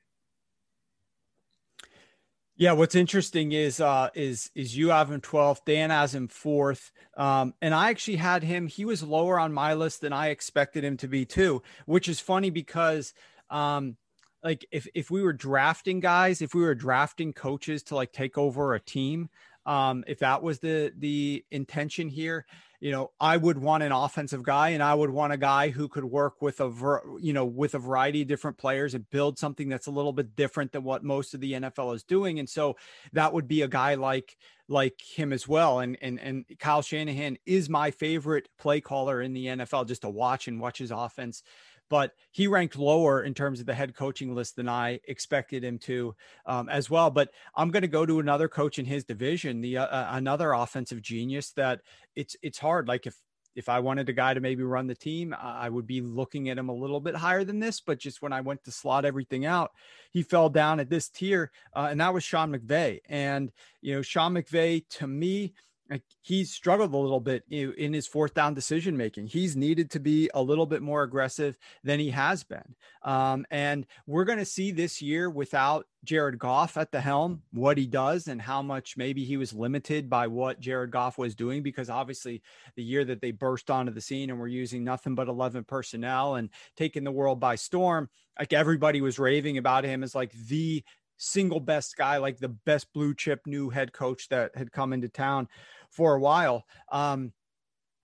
[2.55, 6.91] Yeah, what's interesting is uh, is is you have him 12th, Dan has him fourth,
[7.15, 8.67] um, and I actually had him.
[8.67, 12.19] He was lower on my list than I expected him to be too, which is
[12.19, 13.13] funny because
[13.51, 13.97] um,
[14.43, 18.37] like if if we were drafting guys, if we were drafting coaches to like take
[18.37, 19.29] over a team,
[19.65, 22.45] um, if that was the the intention here,
[22.81, 25.87] you know, I would want an offensive guy and I would want a guy who
[25.87, 29.37] could work with a, ver- you know, with a variety of different players and build
[29.37, 32.39] something that's a little bit different than what most of the NFL is doing.
[32.39, 32.75] And so
[33.13, 34.35] that would be a guy like,
[34.67, 35.79] like him as well.
[35.79, 40.09] And, and, and Kyle Shanahan is my favorite play caller in the NFL just to
[40.09, 41.43] watch and watch his offense
[41.91, 45.77] but he ranked lower in terms of the head coaching list than I expected him
[45.79, 47.11] to um, as well.
[47.11, 50.53] But I'm going to go to another coach in his division, the uh, uh, another
[50.53, 51.81] offensive genius that
[52.15, 52.87] it's it's hard.
[52.87, 53.17] Like if
[53.57, 56.57] if I wanted a guy to maybe run the team, I would be looking at
[56.57, 57.81] him a little bit higher than this.
[57.81, 59.71] But just when I went to slot everything out,
[60.11, 63.01] he fell down at this tier, uh, and that was Sean McVay.
[63.09, 63.51] And
[63.81, 65.55] you know, Sean McVay to me
[65.91, 69.27] like he's struggled a little bit in his fourth down decision making.
[69.27, 72.75] He's needed to be a little bit more aggressive than he has been.
[73.03, 77.77] Um, and we're going to see this year without Jared Goff at the helm what
[77.77, 81.61] he does and how much maybe he was limited by what Jared Goff was doing
[81.61, 82.41] because obviously
[82.75, 86.35] the year that they burst onto the scene and were using nothing but 11 personnel
[86.35, 90.83] and taking the world by storm, like everybody was raving about him as like the
[91.21, 95.07] single best guy, like the best blue chip new head coach that had come into
[95.07, 95.47] town
[95.91, 96.65] for a while.
[96.91, 97.33] Um,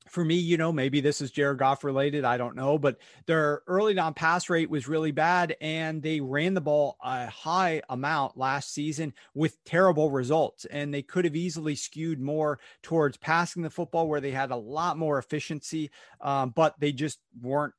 [0.09, 2.23] for me, you know, maybe this is Jared Goff related.
[2.23, 6.53] I don't know, but their early down pass rate was really bad, and they ran
[6.53, 10.65] the ball a high amount last season with terrible results.
[10.65, 14.55] And they could have easily skewed more towards passing the football, where they had a
[14.55, 17.73] lot more efficiency, um, but they just weren't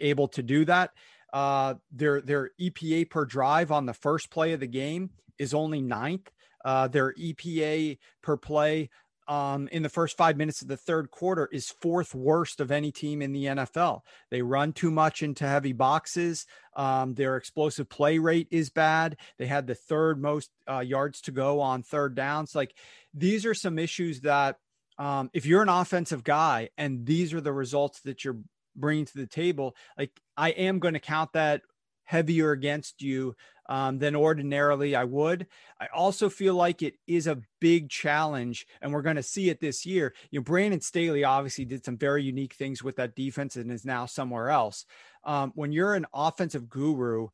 [0.00, 0.90] able to do that.
[1.32, 5.80] Uh, their their EPA per drive on the first play of the game is only
[5.80, 6.30] ninth.
[6.64, 8.88] Uh, their EPA per play
[9.26, 12.92] um, in the first five minutes of the third quarter is fourth worst of any
[12.92, 14.00] team in the NFL.
[14.30, 16.46] They run too much into heavy boxes.
[16.76, 19.16] Um, their explosive play rate is bad.
[19.38, 22.54] They had the third most uh, yards to go on third downs.
[22.54, 22.74] Like
[23.14, 24.56] these are some issues that
[24.98, 28.38] um, if you're an offensive guy and these are the results that you're
[28.76, 31.62] bringing to the table, like I am going to count that
[32.04, 33.34] heavier against you
[33.66, 35.46] um, than ordinarily I would.
[35.80, 39.60] I also feel like it is a big challenge, and we're going to see it
[39.60, 40.14] this year.
[40.30, 43.84] You know, Brandon Staley obviously did some very unique things with that defense and is
[43.84, 44.86] now somewhere else.
[45.24, 47.28] Um, when you're an offensive guru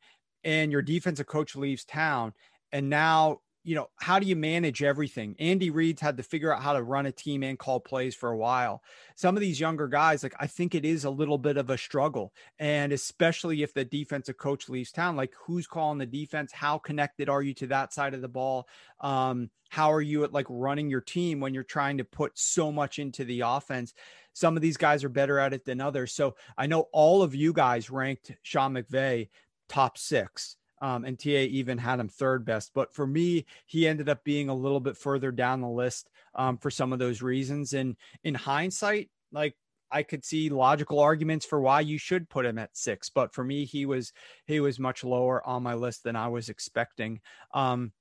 [0.45, 2.33] and your defensive coach leaves town,
[2.73, 5.37] and now you know, how do you manage everything?
[5.39, 8.31] Andy Reid's had to figure out how to run a team and call plays for
[8.31, 8.83] a while.
[9.17, 11.77] Some of these younger guys, like I think it is a little bit of a
[11.77, 12.33] struggle.
[12.59, 16.53] And especially if the defensive coach leaves town, like who's calling the defense?
[16.53, 18.67] How connected are you to that side of the ball?
[19.01, 22.73] Um, how are you at like running your team when you're trying to put so
[22.73, 23.93] much into the offense?
[24.33, 26.13] Some of these guys are better at it than others.
[26.13, 29.29] So I know all of you guys ranked Sean McVay
[29.69, 30.57] top six.
[30.81, 32.73] Um, and TA even had him third best.
[32.75, 36.57] But for me, he ended up being a little bit further down the list um,
[36.57, 37.75] for some of those reasons.
[37.75, 39.55] And in hindsight, like
[39.91, 43.43] I could see logical arguments for why you should put him at six, but for
[43.43, 44.13] me, he was
[44.47, 47.21] he was much lower on my list than I was expecting.
[47.53, 47.93] Um,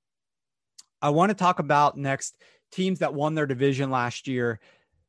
[1.02, 2.36] I want to talk about next
[2.70, 4.60] teams that won their division last year.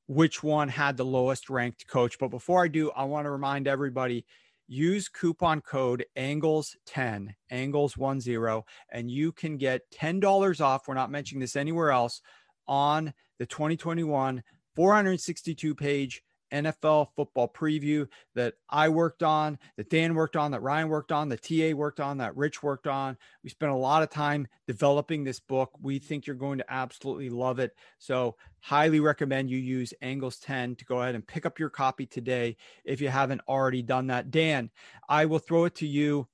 [0.08, 2.18] Which one had the lowest ranked coach?
[2.20, 4.26] But before I do, I want to remind everybody
[4.68, 11.56] use coupon code angles10 angles10 and you can get $10 off we're not mentioning this
[11.56, 12.22] anywhere else
[12.68, 14.42] on the 2021
[14.76, 20.90] 462 page NFL football preview that I worked on, that Dan worked on, that Ryan
[20.90, 23.18] worked on, that TA worked on, that Rich worked on.
[23.44, 25.72] We spent a lot of time developing this book.
[25.82, 27.76] We think you're going to absolutely love it.
[27.98, 32.06] So, highly recommend you use Angles 10 to go ahead and pick up your copy
[32.06, 34.30] today if you haven't already done that.
[34.30, 34.70] Dan,
[35.10, 36.28] I will throw it to you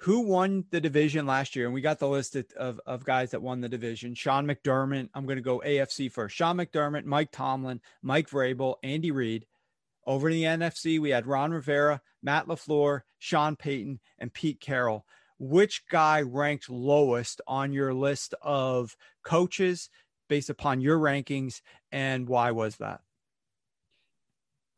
[0.00, 1.66] who won the division last year?
[1.66, 4.14] And we got the list of, of guys that won the division.
[4.14, 5.08] Sean McDermott.
[5.12, 6.36] I'm going to go AFC first.
[6.36, 9.46] Sean McDermott, Mike Tomlin, Mike Vrabel, Andy Reid.
[10.06, 15.04] Over in the NFC, we had Ron Rivera, Matt LaFleur, Sean Payton, and Pete Carroll.
[15.38, 19.90] Which guy ranked lowest on your list of coaches
[20.28, 21.60] based upon your rankings,
[21.92, 23.00] and why was that?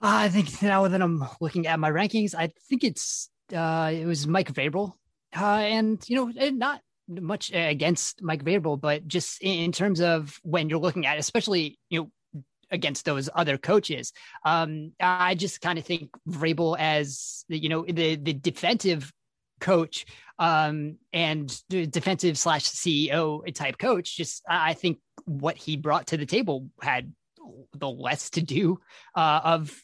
[0.00, 4.26] I think now that I'm looking at my rankings, I think it's uh, it was
[4.26, 4.94] Mike Vrabel
[5.36, 10.68] uh, and you know, not much against Mike Vrabel, but just in terms of when
[10.68, 14.12] you're looking at, especially you know, against those other coaches,
[14.44, 19.12] um, I just kind of think Vrabel as you know the the defensive
[19.60, 20.06] coach
[20.38, 24.16] um, and defensive slash CEO type coach.
[24.16, 27.12] Just I think what he brought to the table had
[27.74, 28.80] the less to do
[29.14, 29.82] uh, of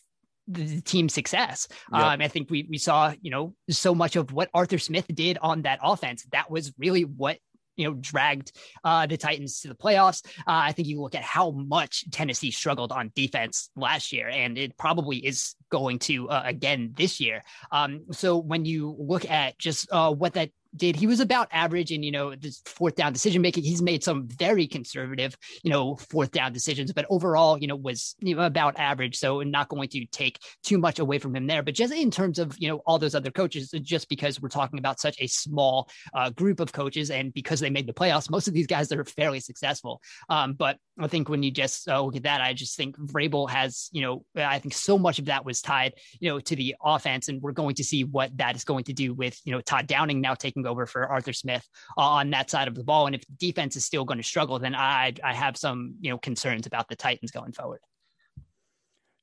[0.49, 1.69] the team's success.
[1.93, 2.03] Yep.
[2.03, 5.39] Um, I think we we saw you know so much of what Arthur Smith did
[5.41, 6.25] on that offense.
[6.33, 7.39] That was really what
[7.77, 8.53] you know dragged
[8.85, 10.25] uh, the Titans to the playoffs.
[10.39, 14.59] Uh, I think you look at how much Tennessee struggled on defense last year, and
[14.59, 17.43] it probably is going to uh, again this year.
[17.71, 20.97] Um, so when you look at just uh, what that did.
[20.97, 23.65] He was about average in, you know, this fourth down decision making.
[23.65, 28.15] He's made some very conservative, you know, fourth down decisions, but overall, you know, was
[28.21, 29.17] you know, about average.
[29.17, 31.63] So not going to take too much away from him there.
[31.63, 34.79] But just in terms of, you know, all those other coaches, just because we're talking
[34.79, 38.49] about such a small uh, group of coaches and because they made the playoffs, most
[38.49, 40.01] of these guys are fairly successful.
[40.29, 43.49] Um, but I think when you just uh, look at that, I just think Vrabel
[43.51, 46.75] has, you know, I think so much of that was tied, you know, to the
[46.83, 47.29] offense.
[47.29, 49.87] And we're going to see what that is going to do with, you know, Todd
[49.87, 53.07] Downing now taking over for Arthur Smith on that side of the ball.
[53.07, 56.19] And if defense is still going to struggle, then I I have some you know
[56.19, 57.81] concerns about the Titans going forward.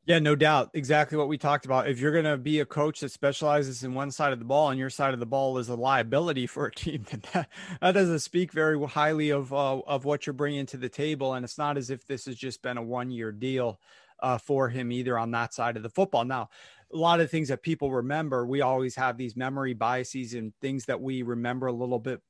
[0.05, 0.71] Yeah, no doubt.
[0.73, 1.87] Exactly what we talked about.
[1.87, 4.69] If you're going to be a coach that specializes in one side of the ball
[4.69, 7.49] and your side of the ball is a liability for a team, then that,
[7.81, 11.35] that doesn't speak very highly of uh, of what you're bringing to the table.
[11.35, 13.79] And it's not as if this has just been a one year deal
[14.21, 16.25] uh, for him either on that side of the football.
[16.25, 16.49] Now,
[16.93, 20.85] a lot of things that people remember, we always have these memory biases and things
[20.85, 22.21] that we remember a little bit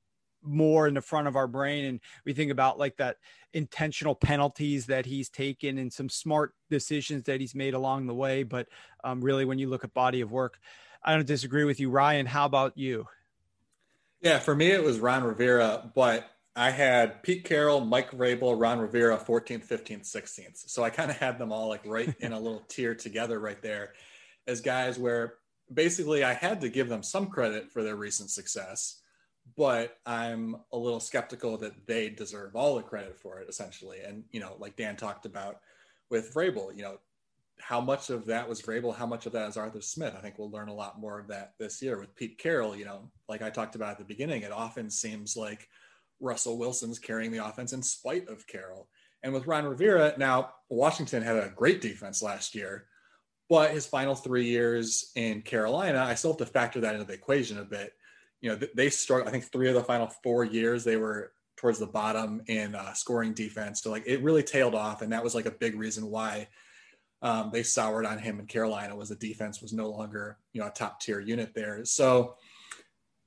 [0.41, 1.85] more in the front of our brain.
[1.85, 3.17] And we think about like that
[3.53, 8.43] intentional penalties that he's taken and some smart decisions that he's made along the way.
[8.43, 8.67] But
[9.03, 10.59] um, really when you look at body of work
[11.03, 11.89] i don't disagree with you.
[11.89, 13.07] Ryan how about you?
[14.21, 18.79] Yeah for me it was ron rivera but i had pete carroll mike vrabel ron
[18.79, 22.39] rivera 14th 15th 16th so i kind of had them all like right in a
[22.39, 23.93] little tier together right there
[24.47, 25.35] as guys where
[25.73, 29.01] basically I had to give them some credit for their recent success,
[29.57, 33.99] but I'm a little skeptical that they deserve all the credit for it, essentially.
[34.01, 35.59] And, you know, like Dan talked about
[36.09, 36.97] with Vrabel, you know,
[37.59, 40.15] how much of that was Vrabel, how much of that is Arthur Smith?
[40.17, 42.75] I think we'll learn a lot more of that this year with Pete Carroll.
[42.75, 45.69] You know, like I talked about at the beginning, it often seems like
[46.19, 48.89] Russell Wilson's carrying the offense in spite of Carroll.
[49.21, 52.87] And with Ron Rivera, now Washington had a great defense last year,
[53.53, 57.13] but his final three years in Carolina, I still have to factor that into the
[57.13, 57.93] equation a bit.
[58.41, 59.27] You know, they struggled.
[59.27, 62.93] I think three of the final four years they were towards the bottom in uh,
[62.93, 63.83] scoring defense.
[63.83, 66.47] So like it really tailed off, and that was like a big reason why
[67.21, 70.65] um, they soured on him in Carolina was the defense was no longer you know
[70.65, 71.85] a top tier unit there.
[71.85, 72.37] So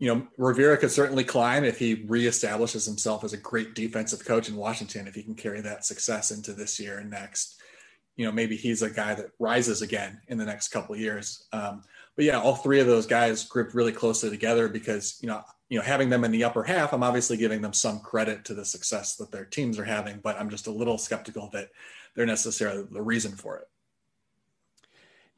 [0.01, 4.49] you know Rivera could certainly climb if he reestablishes himself as a great defensive coach
[4.49, 7.61] in Washington if he can carry that success into this year and next
[8.17, 11.47] you know maybe he's a guy that rises again in the next couple years.
[11.53, 11.83] Um,
[12.17, 15.79] but yeah, all three of those guys grouped really closely together because you know you
[15.79, 18.65] know having them in the upper half, I'm obviously giving them some credit to the
[18.65, 21.69] success that their teams are having, but I'm just a little skeptical that
[22.15, 23.69] they're necessarily the reason for it.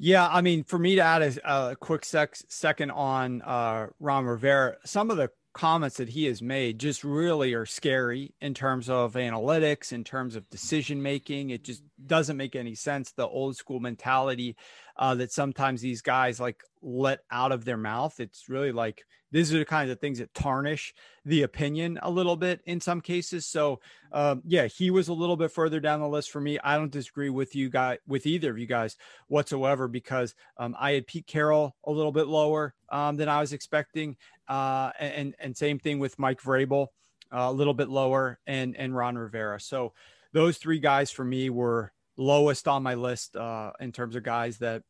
[0.01, 4.27] Yeah, I mean, for me to add a, a quick sec- second on uh, Ron
[4.27, 8.89] Rivera, some of the comments that he has made just really are scary in terms
[8.89, 11.51] of analytics, in terms of decision making.
[11.51, 13.13] It just doesn't make any sense.
[13.13, 14.57] The old school mentality
[14.97, 18.21] uh, that sometimes these guys like let out of their mouth.
[18.21, 20.95] It's really like these are the kinds of things that tarnish
[21.25, 23.47] the opinion a little bit in some cases.
[23.47, 23.81] So,
[24.13, 26.59] um, yeah, he was a little bit further down the list for me.
[26.63, 28.97] I don't disagree with you guys, with either of you guys
[29.27, 33.53] whatsoever, because um, I had Pete Carroll a little bit lower um, than I was
[33.53, 34.17] expecting,
[34.49, 36.87] uh, and and same thing with Mike Vrabel,
[37.33, 39.61] uh, a little bit lower, and and Ron Rivera.
[39.61, 39.93] So
[40.33, 44.59] those three guys for me were lowest on my list uh, in terms of guys
[44.59, 44.83] that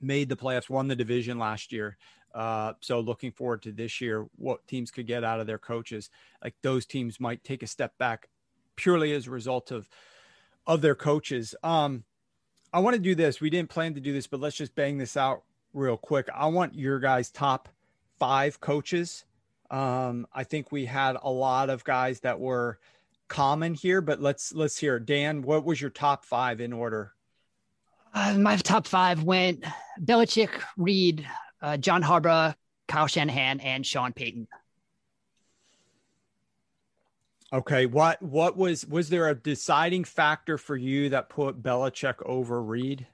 [0.00, 1.96] made the playoffs, won the division last year.
[2.34, 6.10] Uh, so looking forward to this year, what teams could get out of their coaches.
[6.42, 8.28] Like those teams might take a step back
[8.76, 9.88] purely as a result of
[10.66, 11.54] of their coaches.
[11.62, 12.04] Um,
[12.72, 13.40] I want to do this.
[13.40, 16.28] We didn't plan to do this, but let's just bang this out real quick.
[16.34, 17.68] I want your guys' top
[18.18, 19.26] five coaches.
[19.70, 22.78] Um, I think we had a lot of guys that were
[23.28, 24.98] common here, but let's let's hear.
[24.98, 27.12] Dan, what was your top five in order?
[28.12, 29.64] Uh, my top five went
[30.00, 31.26] Belichick, Reid,
[31.60, 32.54] uh, John Harbaugh,
[32.86, 34.46] Kyle Shanahan, and Sean Payton.
[37.52, 42.62] Okay, what what was was there a deciding factor for you that put Belichick over
[42.62, 43.06] Reid?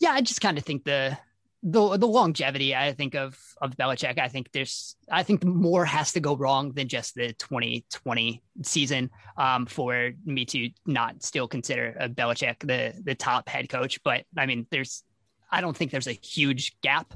[0.00, 1.16] Yeah, I just kind of think the
[1.62, 4.18] the the longevity I think of of Belichick.
[4.18, 9.10] I think there's I think more has to go wrong than just the 2020 season
[9.36, 14.02] um, for me to not still consider a Belichick the the top head coach.
[14.02, 15.02] But I mean, there's
[15.50, 17.12] I don't think there's a huge gap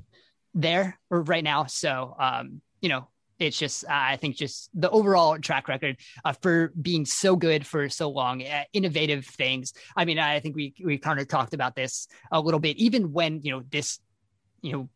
[0.52, 1.64] there right now.
[1.64, 6.72] So um, you know, it's just I think just the overall track record uh, for
[6.80, 9.72] being so good for so long, uh, innovative things.
[9.96, 13.12] I mean, I think we we kind of talked about this a little bit, even
[13.12, 14.00] when you know this
[14.64, 14.88] you know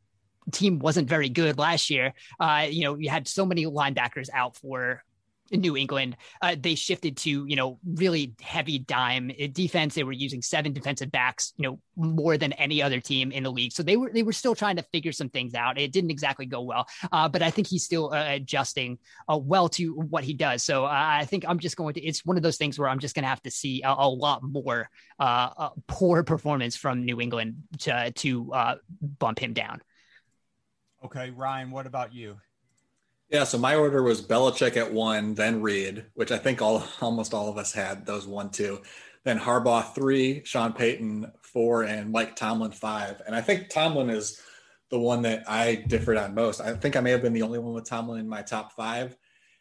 [0.51, 2.15] team wasn't very good last year.
[2.41, 5.05] Uh, you know, you had so many linebackers out for
[5.51, 6.17] New England.
[6.43, 9.95] Uh, they shifted to you know really heavy dime uh, defense.
[9.95, 13.51] They were using seven defensive backs, you know, more than any other team in the
[13.51, 13.73] league.
[13.73, 15.79] So they were they were still trying to figure some things out.
[15.79, 19.69] It didn't exactly go well, uh, but I think he's still uh, adjusting uh, well
[19.71, 20.63] to what he does.
[20.63, 22.01] So uh, I think I'm just going to.
[22.01, 24.09] It's one of those things where I'm just going to have to see a, a
[24.09, 24.91] lot more
[25.87, 28.53] poor performance from New England to to
[29.19, 29.81] bump him down.
[31.05, 32.39] Okay, Ryan, what about you?
[33.31, 37.35] Yeah, so my order was Belichick at one, then Reid, which I think all almost
[37.35, 38.81] all of us had those one, two.
[39.25, 43.21] Then Harbaugh three, Sean Payton four, and Mike Tomlin five.
[43.27, 44.41] And I think Tomlin is
[44.91, 46.63] the one that I differed on most.
[46.63, 49.15] I think I may have been the only one with Tomlin in my top five.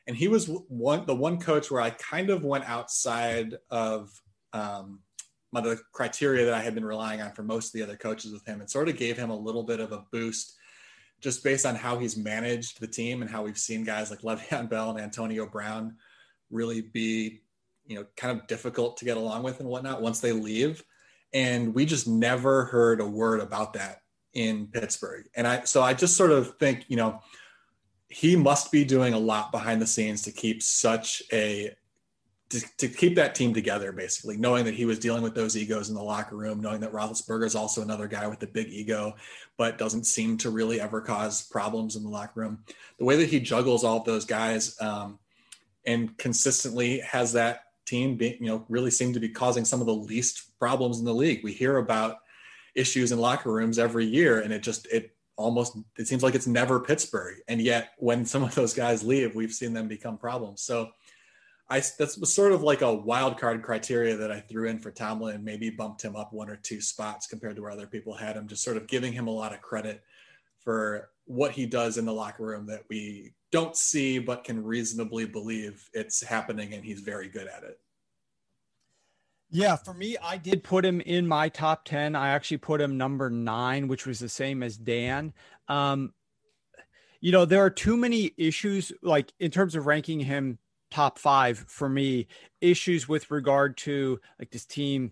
[0.07, 4.09] And he was one the one coach where I kind of went outside of
[4.53, 5.01] um,
[5.51, 8.31] my, the criteria that I had been relying on for most of the other coaches
[8.31, 10.56] with him and sort of gave him a little bit of a boost
[11.21, 14.69] just based on how he's managed the team and how we've seen guys like Le'Veon
[14.69, 15.95] Bell and Antonio Brown
[16.51, 17.41] really be,
[17.85, 20.83] you know, kind of difficult to get along with and whatnot once they leave.
[21.33, 24.01] And we just never heard a word about that
[24.33, 25.27] in Pittsburgh.
[25.35, 27.19] And I, so I just sort of think, you know,
[28.09, 31.73] he must be doing a lot behind the scenes to keep such a
[32.49, 35.89] to, to, keep that team together, basically, knowing that he was dealing with those egos
[35.89, 39.15] in the locker room, knowing that Roethlisberger is also another guy with a big ego,
[39.57, 42.63] but doesn't seem to really ever cause problems in the locker room.
[42.99, 45.19] The way that he juggles all of those guys um,
[45.85, 49.87] and consistently has that team, be, you know, really seem to be causing some of
[49.87, 51.43] the least problems in the league.
[51.43, 52.19] We hear about
[52.75, 56.47] issues in locker rooms every year, and it just it almost it seems like it's
[56.47, 60.61] never Pittsburgh, and yet when some of those guys leave, we've seen them become problems.
[60.61, 60.91] So
[61.69, 65.35] I that's sort of like a wild card criteria that I threw in for Tomlin
[65.35, 68.37] and maybe bumped him up one or two spots compared to where other people had
[68.37, 68.47] him.
[68.47, 70.01] Just sort of giving him a lot of credit
[70.59, 75.25] for what he does in the locker room that we don't see but can reasonably
[75.25, 77.79] believe it's happening and he's very good at it.
[79.49, 82.15] Yeah, for me, I did put him in my top 10.
[82.15, 85.33] I actually put him number nine, which was the same as Dan.
[85.69, 86.13] Um,
[87.21, 90.59] you know, there are too many issues, like in terms of ranking him
[90.91, 92.27] top five for me.
[92.61, 95.11] Issues with regard to like this team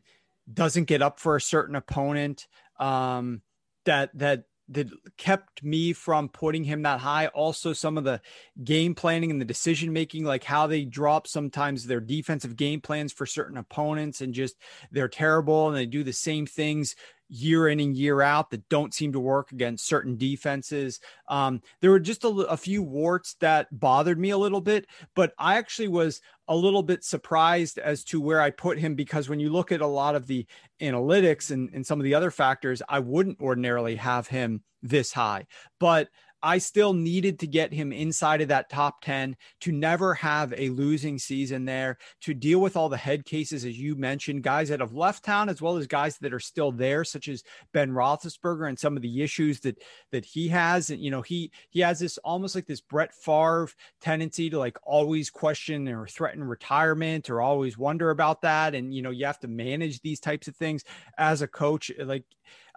[0.51, 2.47] doesn't get up for a certain opponent
[2.79, 3.41] um
[3.85, 7.27] that that that kept me from putting him that high.
[7.27, 8.19] Also some of the
[8.63, 13.13] game planning and the decision making like how they drop sometimes their defensive game plans
[13.13, 14.55] for certain opponents and just
[14.91, 16.95] they're terrible and they do the same things
[17.29, 20.99] year in and year out that don't seem to work against certain defenses.
[21.27, 25.33] Um, there were just a, a, few warts that bothered me a little bit, but
[25.37, 29.39] I actually was a little bit surprised as to where I put him because when
[29.39, 30.45] you look at a lot of the
[30.81, 35.47] analytics and, and some of the other factors, I wouldn't ordinarily have him this high.
[35.79, 36.09] But
[36.45, 40.69] I still needed to get him inside of that top 10 to never have a
[40.69, 44.79] losing season there, to deal with all the head cases, as you mentioned, guys that
[44.79, 47.41] have left town, as well as guys that are still there, such as
[47.73, 49.81] Ben Roethlisberger and some of the issues that
[50.11, 50.91] that he has.
[50.91, 53.69] And, you know, he he has this almost like this Brett Favre
[53.99, 58.75] tendency to like always question or threaten retirement or always wonder about that.
[58.75, 60.83] And, you know, you have to manage these types of things
[61.17, 61.91] as a coach.
[61.97, 62.25] Like,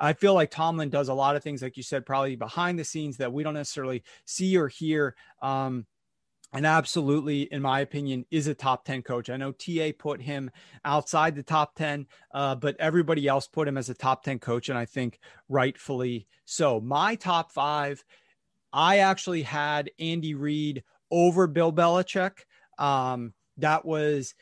[0.00, 2.84] I feel like Tomlin does a lot of things, like you said, probably behind the
[2.84, 5.14] scenes that we don't necessarily see or hear.
[5.42, 5.86] Um,
[6.52, 9.28] and absolutely, in my opinion, is a top 10 coach.
[9.28, 10.50] I know TA put him
[10.84, 14.70] outside the top 10, uh, but everybody else put him as a top 10 coach.
[14.70, 15.18] And I think
[15.48, 16.80] rightfully so.
[16.80, 18.02] My top five,
[18.72, 22.32] I actually had Andy Reid over Bill Belichick.
[22.78, 24.34] Um, that was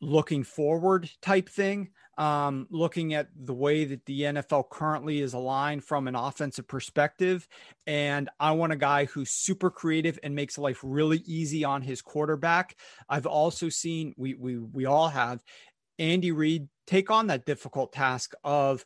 [0.00, 5.84] looking forward type thing um, looking at the way that the NFL currently is aligned
[5.84, 7.48] from an offensive perspective.
[7.86, 12.02] And I want a guy who's super creative and makes life really easy on his
[12.02, 12.76] quarterback.
[13.08, 15.42] I've also seen, we, we, we all have
[15.98, 18.84] Andy Reid take on that difficult task of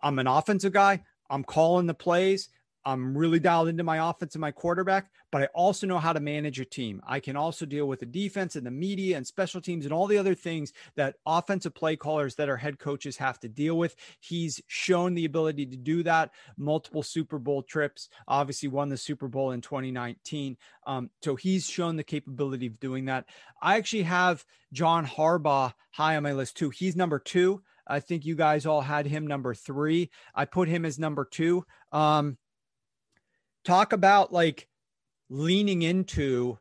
[0.00, 1.02] I'm an offensive guy.
[1.30, 2.48] I'm calling the plays.
[2.86, 6.20] I'm really dialed into my offense and my quarterback, but I also know how to
[6.20, 7.02] manage a team.
[7.04, 10.06] I can also deal with the defense and the media and special teams and all
[10.06, 13.96] the other things that offensive play callers that our head coaches have to deal with.
[14.20, 16.30] He's shown the ability to do that.
[16.56, 20.56] Multiple Super Bowl trips, obviously won the Super Bowl in 2019.
[20.86, 23.24] Um, so he's shown the capability of doing that.
[23.60, 26.70] I actually have John Harbaugh high on my list too.
[26.70, 27.62] He's number two.
[27.84, 30.10] I think you guys all had him number three.
[30.34, 31.64] I put him as number two.
[31.92, 32.36] Um,
[33.66, 34.68] talk about like
[35.28, 36.58] leaning into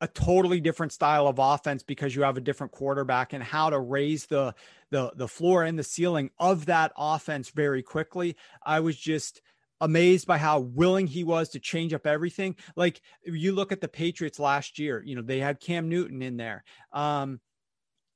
[0.00, 3.78] a totally different style of offense because you have a different quarterback and how to
[3.78, 4.54] raise the
[4.90, 8.36] the the floor and the ceiling of that offense very quickly.
[8.64, 9.42] I was just
[9.80, 12.56] amazed by how willing he was to change up everything.
[12.76, 16.36] Like you look at the Patriots last year, you know, they had Cam Newton in
[16.36, 16.64] there.
[16.92, 17.40] Um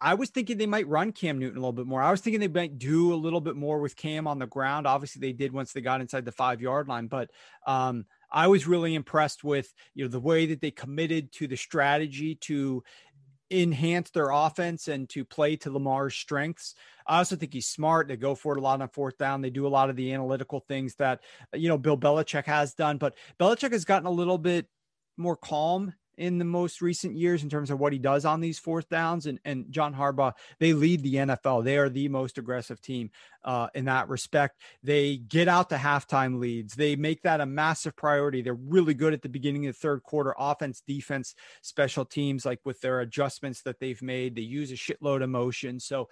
[0.02, 2.02] I was thinking they might run Cam Newton a little bit more.
[2.02, 4.84] I was thinking they might do a little bit more with Cam on the ground.
[4.84, 7.30] Obviously, they did once they got inside the five yard line, but
[7.68, 11.56] um, I was really impressed with you know the way that they committed to the
[11.56, 12.82] strategy to
[13.50, 16.74] enhance their offense and to play to Lamar's strengths.
[17.06, 18.08] I also think he's smart.
[18.08, 19.42] They go for it a lot on fourth down.
[19.42, 21.20] They do a lot of the analytical things that
[21.52, 24.66] you know Bill Belichick has done, but Belichick has gotten a little bit
[25.16, 28.58] more calm in the most recent years in terms of what he does on these
[28.58, 29.26] fourth downs.
[29.26, 31.64] And, and John Harbaugh, they lead the NFL.
[31.64, 33.10] They are the most aggressive team
[33.45, 34.61] uh, in that respect.
[34.82, 36.74] They get out to halftime leads.
[36.74, 38.43] They make that a massive priority.
[38.43, 42.61] They're really good at the beginning of the third quarter, offense, defense, special teams, like
[42.64, 44.34] with their adjustments that they've made.
[44.34, 45.80] They use a shitload of motion.
[45.80, 46.09] So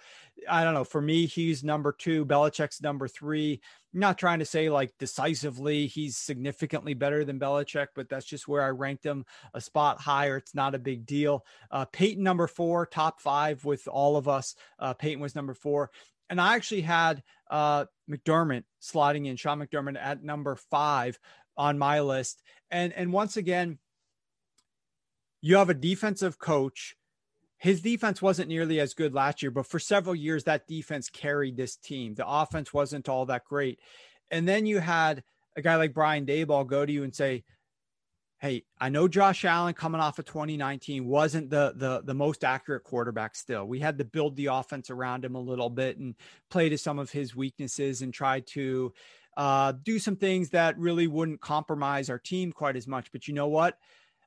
[0.49, 0.83] I don't know.
[0.83, 2.25] For me, he's number two.
[2.25, 3.61] Belichick's number three
[3.93, 8.61] not trying to say like decisively he's significantly better than Belichick, but that's just where
[8.61, 10.37] I ranked him a spot higher.
[10.37, 11.45] It's not a big deal.
[11.69, 14.55] Uh, Payton number four, top five with all of us.
[14.79, 15.91] Uh, Payton was number four,
[16.31, 17.21] and I actually had
[17.51, 21.19] uh, McDermott sliding in, Sean McDermott at number five
[21.55, 22.41] on my list.
[22.71, 23.77] And and once again,
[25.41, 26.95] you have a defensive coach
[27.61, 31.55] his defense wasn't nearly as good last year, but for several years, that defense carried
[31.55, 32.15] this team.
[32.15, 33.79] The offense wasn't all that great.
[34.31, 35.23] And then you had
[35.55, 37.43] a guy like Brian Daboll go to you and say,
[38.41, 42.83] Hey, I know Josh Allen coming off of 2019 wasn't the the the most accurate
[42.83, 43.67] quarterback still.
[43.67, 46.15] We had to build the offense around him a little bit and
[46.49, 48.93] play to some of his weaknesses and try to
[49.37, 53.11] uh, do some things that really wouldn't compromise our team quite as much.
[53.11, 53.77] But you know what?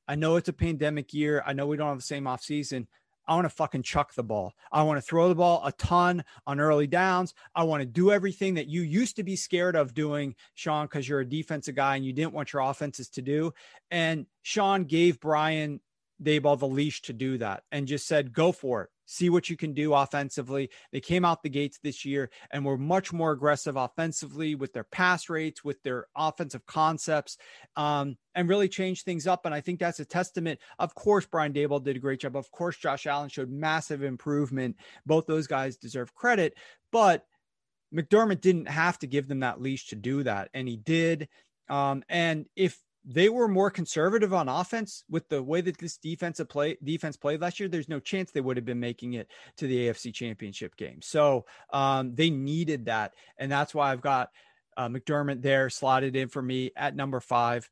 [0.06, 1.42] I know it's a pandemic year.
[1.44, 2.86] I know we don't have the same offseason.
[3.26, 4.54] I want to fucking chuck the ball.
[4.70, 7.34] I want to throw the ball a ton on early downs.
[7.54, 11.08] I want to do everything that you used to be scared of doing, Sean, because
[11.08, 13.52] you're a defensive guy and you didn't want your offenses to do.
[13.90, 15.80] And Sean gave Brian
[16.22, 19.56] Daboll the leash to do that and just said, go for it see what you
[19.56, 20.70] can do offensively.
[20.92, 24.84] They came out the gates this year and were much more aggressive offensively with their
[24.84, 27.36] pass rates, with their offensive concepts,
[27.76, 29.46] um, and really changed things up.
[29.46, 30.60] And I think that's a testament.
[30.78, 32.36] Of course, Brian Daboll did a great job.
[32.36, 34.76] Of course, Josh Allen showed massive improvement.
[35.06, 36.54] Both those guys deserve credit,
[36.90, 37.26] but
[37.94, 41.28] McDermott didn't have to give them that leash to do that, and he did.
[41.68, 46.48] Um, and if they were more conservative on offense with the way that this defensive
[46.48, 47.68] play defense played last year.
[47.68, 51.00] There's no chance they would have been making it to the AFC Championship game.
[51.02, 54.30] So um, they needed that, and that's why I've got
[54.76, 57.68] uh, McDermott there slotted in for me at number five.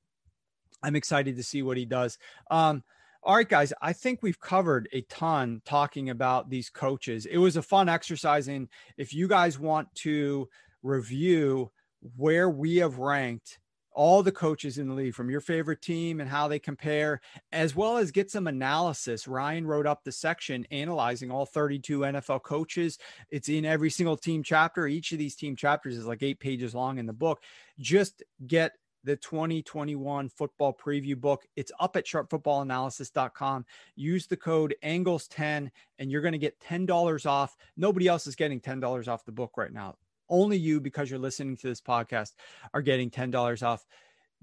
[0.83, 2.18] I'm excited to see what he does.
[2.51, 2.83] Um,
[3.22, 7.24] all right, guys, I think we've covered a ton talking about these coaches.
[7.24, 8.49] It was a fun exercise.
[8.49, 10.49] And if you guys want to
[10.83, 11.70] review
[12.16, 13.61] where we have ranked
[13.95, 17.20] all the coaches in the league from your favorite team and how they compare,
[17.53, 19.28] as well as get some analysis.
[19.28, 22.99] Ryan wrote up the section analyzing all 32 NFL coaches.
[23.30, 24.86] It's in every single team chapter.
[24.86, 27.43] Each of these team chapters is like eight pages long in the book.
[27.78, 28.72] Just get
[29.05, 31.45] the 2021 football preview book.
[31.57, 33.64] It's up at sharpfootballanalysis.com.
[33.97, 37.57] Use the code ANGLES10 and you're going to get $10 off.
[37.76, 39.97] Nobody else is getting $10 off the book right now.
[40.28, 42.32] Only you, because you're listening to this podcast,
[42.72, 43.84] are getting $10 off.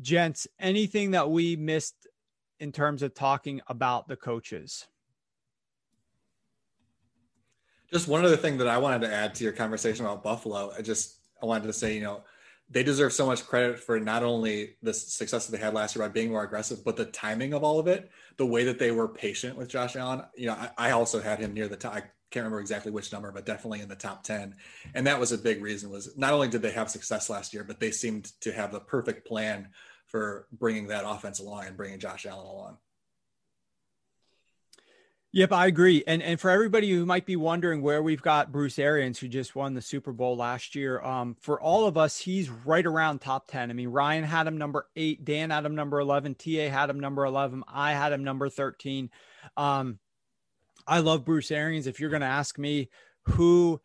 [0.01, 2.07] Gents, anything that we missed
[2.59, 4.88] in terms of talking about the coaches?
[7.91, 10.71] Just one other thing that I wanted to add to your conversation about Buffalo.
[10.77, 12.21] I just I wanted to say, you know,
[12.69, 16.05] they deserve so much credit for not only the success that they had last year
[16.05, 18.91] by being more aggressive, but the timing of all of it, the way that they
[18.91, 20.23] were patient with Josh Allen.
[20.36, 21.95] You know, I, I also had him near the top.
[21.95, 24.55] I can't remember exactly which number, but definitely in the top 10.
[24.93, 27.63] And that was a big reason was not only did they have success last year,
[27.63, 29.69] but they seemed to have the perfect plan
[30.05, 32.77] for bringing that offense along and bringing Josh Allen along.
[35.32, 36.03] Yep, I agree.
[36.07, 39.55] And and for everybody who might be wondering where we've got Bruce Arians, who just
[39.55, 43.47] won the Super Bowl last year, um, for all of us, he's right around top
[43.47, 43.69] 10.
[43.69, 46.99] I mean, Ryan had him number eight, Dan had him number 11, TA had him
[46.99, 49.11] number 11, I had him number 13.
[49.55, 49.99] Um,
[50.90, 51.86] I love Bruce Arians.
[51.86, 52.90] If you're going to ask me
[53.26, 53.80] who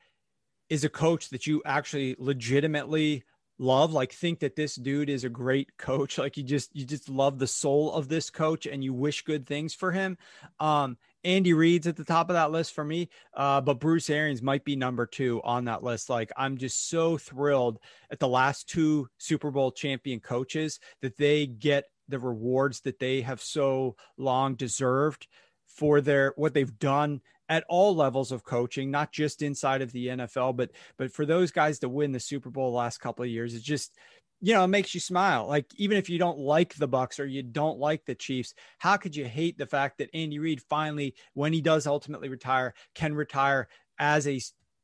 [0.71, 3.25] is a coach that you actually legitimately
[3.59, 7.09] love like think that this dude is a great coach like you just you just
[7.09, 10.19] love the soul of this coach and you wish good things for him
[10.59, 14.43] um Andy Reid's at the top of that list for me, uh, but Bruce Arians
[14.43, 16.11] might be number two on that list.
[16.11, 17.79] Like, I'm just so thrilled
[18.11, 23.23] at the last two Super Bowl champion coaches that they get the rewards that they
[23.23, 25.27] have so long deserved
[25.75, 30.09] for their what they've done at all levels of coaching, not just inside of the
[30.09, 33.31] NFL, but but for those guys to win the Super Bowl the last couple of
[33.31, 33.97] years, it's just
[34.41, 35.47] you know, it makes you smile.
[35.47, 38.97] Like even if you don't like the Bucs or you don't like the Chiefs, how
[38.99, 43.15] could you hate the fact that Andy Reid finally, when he does ultimately retire, can
[43.15, 43.69] retire
[43.99, 44.41] as a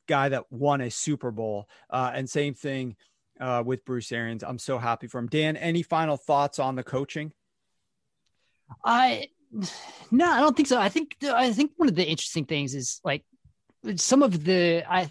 [0.09, 1.68] guy that won a Super Bowl?
[1.91, 2.97] Uh, and same thing
[3.38, 4.43] uh, with Bruce Arians.
[4.43, 5.26] I'm so happy for him.
[5.26, 7.32] Dan, any final thoughts on the coaching?
[8.84, 9.28] I
[10.11, 10.78] no, I don't think so.
[10.78, 13.24] I think I think one of the interesting things is like
[13.96, 15.11] some of the I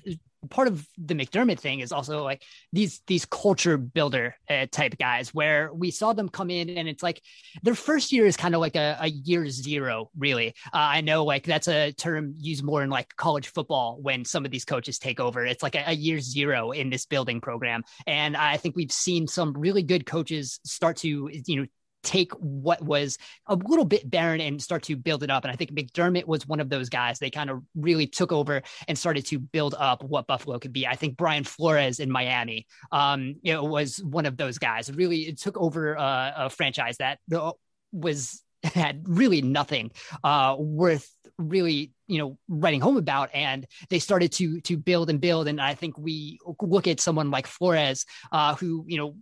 [0.49, 5.33] part of the McDermott thing is also like these these culture builder uh, type guys
[5.33, 7.21] where we saw them come in and it's like
[7.61, 10.49] their first year is kind of like a, a year zero really.
[10.67, 14.45] Uh, i know like that's a term used more in like college football when some
[14.45, 15.45] of these coaches take over.
[15.45, 17.83] It's like a, a year zero in this building program.
[18.07, 21.67] And i think we've seen some really good coaches start to you know
[22.03, 25.43] take what was a little bit barren and start to build it up.
[25.43, 27.19] And I think McDermott was one of those guys.
[27.19, 30.87] They kind of really took over and started to build up what Buffalo could be.
[30.87, 34.91] I think Brian Flores in Miami, um, you know, was one of those guys.
[34.91, 37.51] Really, it took over a, a franchise that uh,
[37.91, 38.43] was
[38.73, 39.91] had really nothing
[40.23, 43.29] uh, worth really you know writing home about.
[43.33, 45.47] And they started to to build and build.
[45.47, 49.15] And i think we look at someone like flores uh, who you know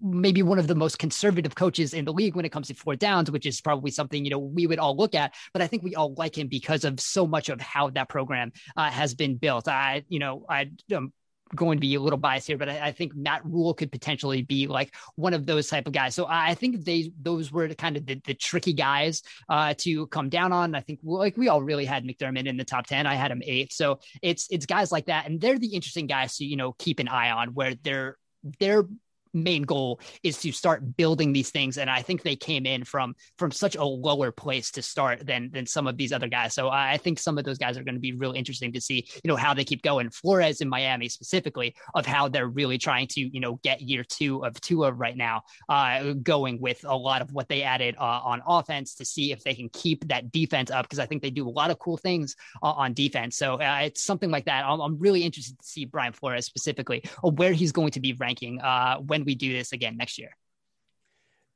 [0.00, 3.00] maybe one of the most conservative coaches in the league when it comes to fourth
[3.00, 5.34] downs which is probably something you know we would all look at.
[5.52, 8.52] But i think we all like him because of so much of how that program
[8.76, 9.68] uh, has been built.
[9.68, 11.12] I you know i um,
[11.54, 14.42] going to be a little biased here, but I, I, think Matt Rhule could potentially
[14.42, 16.14] be like one of those type of guys.
[16.14, 20.28] So I think they those were kind of the, the tricky guys uh, to come
[20.28, 20.74] down on.
[20.74, 23.06] I think like we all really had McDermott in the top ten.
[23.06, 23.72] I had him eighth.
[23.72, 26.98] So it's it's guys like that, and they're the interesting guys to you know keep
[27.00, 28.16] an eye on where they're
[28.58, 28.84] they're
[29.32, 31.78] main goal is to start building these things.
[31.78, 35.50] And i think they came in from from such a lower place to start than
[35.52, 36.54] than some of these other guys.
[36.54, 39.08] So i think some of those guys are going to be real interesting to see
[39.22, 40.10] you know how they keep going.
[40.10, 44.44] Flores in miami specifically of how they're really trying to you know get year two
[44.44, 48.42] of Tua right now uh going with a lot of what they added uh, on
[48.46, 51.48] offense to see if they can keep that defense up because i think they do
[51.48, 53.36] a lot of cool things uh, on defense.
[53.36, 54.64] So uh, it's something like that.
[54.64, 58.14] I'm, I'm, really interested to see brian flores specifically or where he's going to be
[58.14, 60.36] ranking uh when we do this again next year.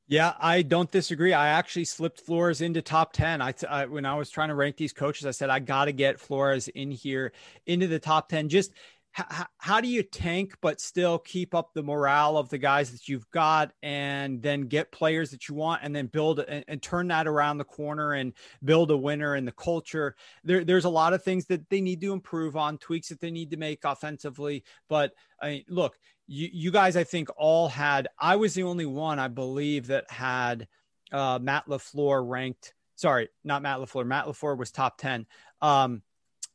[0.08, 1.32] Yeah, I don't disagree.
[1.32, 3.40] I actually slipped Flores into top 10.
[3.40, 5.92] I, I when I was trying to rank these coaches, I said I got to
[5.92, 7.32] get Flores in here
[7.66, 8.72] into the top 10 just
[9.12, 13.08] how, how do you tank but still keep up the morale of the guys that
[13.08, 17.08] you've got and then get players that you want and then build and, and turn
[17.08, 18.32] that around the corner and
[18.64, 22.00] build a winner in the culture there, there's a lot of things that they need
[22.00, 25.98] to improve on tweaks that they need to make offensively but I mean, look
[26.32, 30.10] you, you guys i think all had i was the only one i believe that
[30.10, 30.66] had
[31.12, 35.26] uh, matt lafleur ranked sorry not matt lafleur matt lafleur was top 10
[35.60, 36.02] um,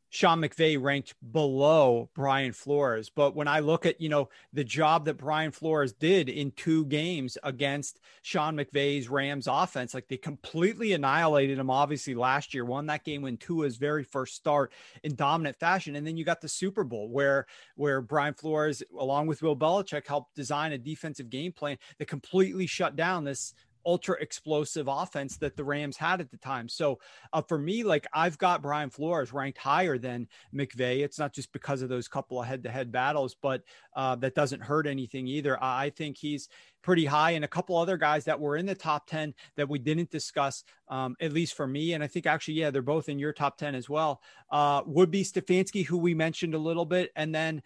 [0.10, 3.10] Sean McVay ranked below Brian Flores.
[3.10, 6.86] But when I look at, you know, the job that Brian Flores did in two
[6.86, 12.86] games against Sean McVay's Rams offense, like they completely annihilated him, obviously, last year, won
[12.88, 14.72] that game when Tua's very first start
[15.04, 15.96] in dominant fashion.
[15.96, 17.46] And then you got the Super Bowl where
[17.76, 22.66] where Brian Flores, along with Bill Belichick, helped design a defensive game plan that completely
[22.66, 23.54] shut down this
[23.88, 26.68] ultra explosive offense that the Rams had at the time.
[26.68, 27.00] So
[27.32, 31.00] uh, for me, like I've got Brian Flores ranked higher than McVay.
[31.00, 33.64] It's not just because of those couple of head to head battles, but
[33.96, 35.58] uh, that doesn't hurt anything either.
[35.64, 36.50] I think he's
[36.84, 39.80] pretty high and a couple other guys that were in the top 10 that we
[39.80, 41.94] didn't discuss, um, at least for me.
[41.94, 44.22] And I think actually, yeah, they're both in your top 10 as well.
[44.50, 47.12] Uh, would be Stefanski, who we mentioned a little bit.
[47.16, 47.62] And then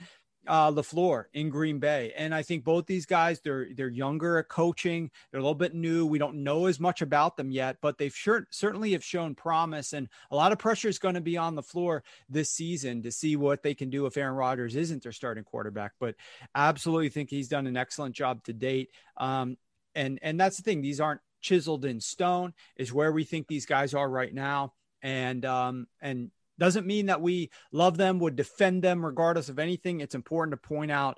[0.47, 2.13] uh, LaFleur in Green Bay.
[2.17, 5.11] And I think both these guys, they're they're younger at coaching.
[5.29, 6.05] They're a little bit new.
[6.05, 9.93] We don't know as much about them yet, but they've sure, certainly have shown promise.
[9.93, 13.35] And a lot of pressure is going to be on LaFleur this season to see
[13.35, 15.93] what they can do if Aaron Rodgers isn't their starting quarterback.
[15.99, 16.15] But
[16.55, 18.89] absolutely think he's done an excellent job to date.
[19.17, 19.57] Um,
[19.93, 22.53] and and that's the thing; these aren't chiseled in stone.
[22.77, 24.73] Is where we think these guys are right now.
[25.03, 26.31] And um, and
[26.61, 29.99] doesn't mean that we love them, would defend them regardless of anything.
[29.99, 31.17] It's important to point out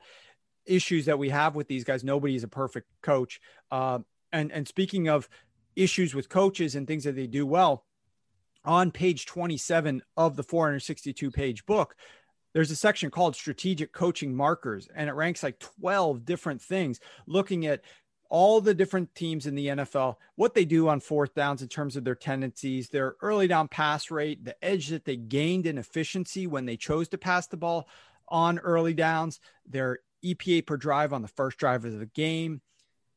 [0.66, 2.02] issues that we have with these guys.
[2.02, 3.41] Nobody is a perfect coach.
[3.70, 4.00] Uh,
[4.32, 5.28] and and speaking of
[5.76, 7.84] issues with coaches and things that they do well,
[8.64, 11.98] on page 27 of the 462 page book,
[12.54, 17.66] there's a section called strategic coaching markers, and it ranks like 12 different things looking
[17.66, 17.82] at
[18.30, 21.96] all the different teams in the NFL, what they do on fourth downs in terms
[21.96, 26.48] of their tendencies, their early down pass rate, the edge that they gained in efficiency
[26.48, 27.88] when they chose to pass the ball
[28.28, 32.62] on early downs, their EPA per drive on the first drive of the game,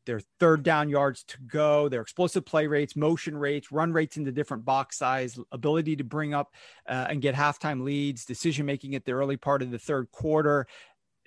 [0.06, 4.32] their third down yards to go, their explosive play rates, motion rates, run rates into
[4.32, 6.52] different box size, ability to bring up
[6.88, 10.66] uh, and get halftime leads, decision making at the early part of the third quarter,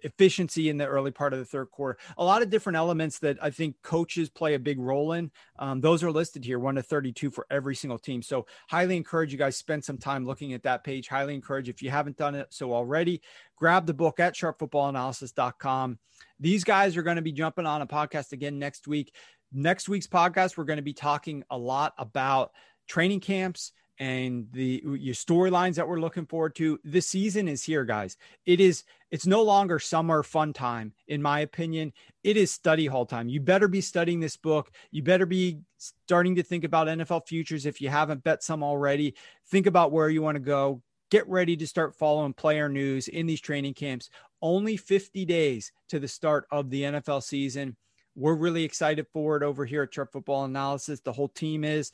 [0.04, 1.98] efficiency in the early part of the third quarter.
[2.18, 5.32] A lot of different elements that I think coaches play a big role in.
[5.58, 8.22] Um, those are listed here, one to 32 for every single team.
[8.22, 11.08] So, highly encourage you guys spend some time looking at that page.
[11.08, 13.22] Highly encourage if you haven't done it so already,
[13.56, 16.00] grab the book at sharpfootballanalysis.com.
[16.40, 19.14] These guys are going to be jumping on a podcast again next week.
[19.52, 22.52] Next week's podcast, we're going to be talking a lot about
[22.88, 26.80] training camps and the your storylines that we're looking forward to.
[26.86, 28.18] The season is here, guys.
[28.46, 31.92] It is it's no longer summer fun time, in my opinion.
[32.24, 33.28] It is study hall time.
[33.28, 34.72] You better be studying this book.
[34.92, 39.16] You better be starting to think about NFL futures if you haven't bet some already.
[39.48, 40.82] Think about where you want to go.
[41.12, 44.10] Get ready to start following player news in these training camps.
[44.42, 47.76] Only 50 days to the start of the NFL season.
[48.16, 51.00] We're really excited for it over here at Sharp Football Analysis.
[51.00, 51.92] The whole team is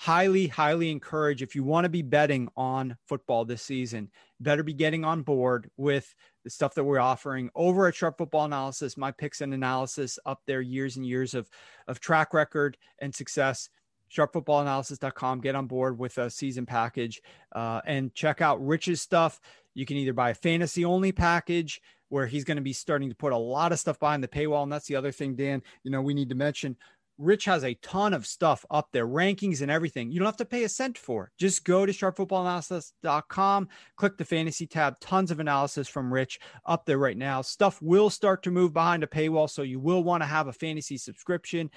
[0.00, 4.72] highly, highly encourage if you want to be betting on football this season, better be
[4.72, 9.10] getting on board with the stuff that we're offering over at Sharp Football Analysis, my
[9.10, 11.50] picks and analysis up there, years and years of,
[11.88, 13.70] of track record and success.
[14.16, 15.40] SharpFootballAnalysis.com.
[15.40, 17.20] Get on board with a season package
[17.54, 19.40] uh, and check out Rich's stuff.
[19.74, 23.16] You can either buy a fantasy only package where he's going to be starting to
[23.16, 24.62] put a lot of stuff behind the paywall.
[24.62, 26.76] And that's the other thing, Dan, you know, we need to mention
[27.18, 30.10] Rich has a ton of stuff up there, rankings and everything.
[30.10, 31.24] You don't have to pay a cent for.
[31.24, 31.30] It.
[31.36, 36.98] Just go to sharpfootballanalysis.com, click the fantasy tab, tons of analysis from Rich up there
[36.98, 37.42] right now.
[37.42, 40.52] Stuff will start to move behind a paywall, so you will want to have a
[40.52, 41.70] fantasy subscription.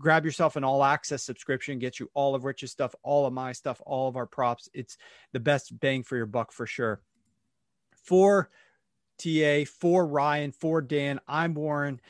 [0.00, 3.52] Grab yourself an all access subscription, get you all of Rich's stuff, all of my
[3.52, 4.68] stuff, all of our props.
[4.72, 4.96] It's
[5.32, 7.00] the best bang for your buck for sure.
[8.04, 8.50] For
[9.18, 12.00] TA, for Ryan, for Dan, I'm Warren.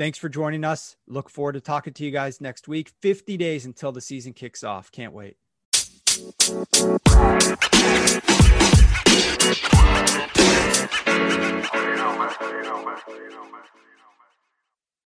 [0.00, 0.96] Thanks for joining us.
[1.06, 2.90] Look forward to talking to you guys next week.
[3.02, 4.90] 50 days until the season kicks off.
[4.90, 5.36] Can't wait.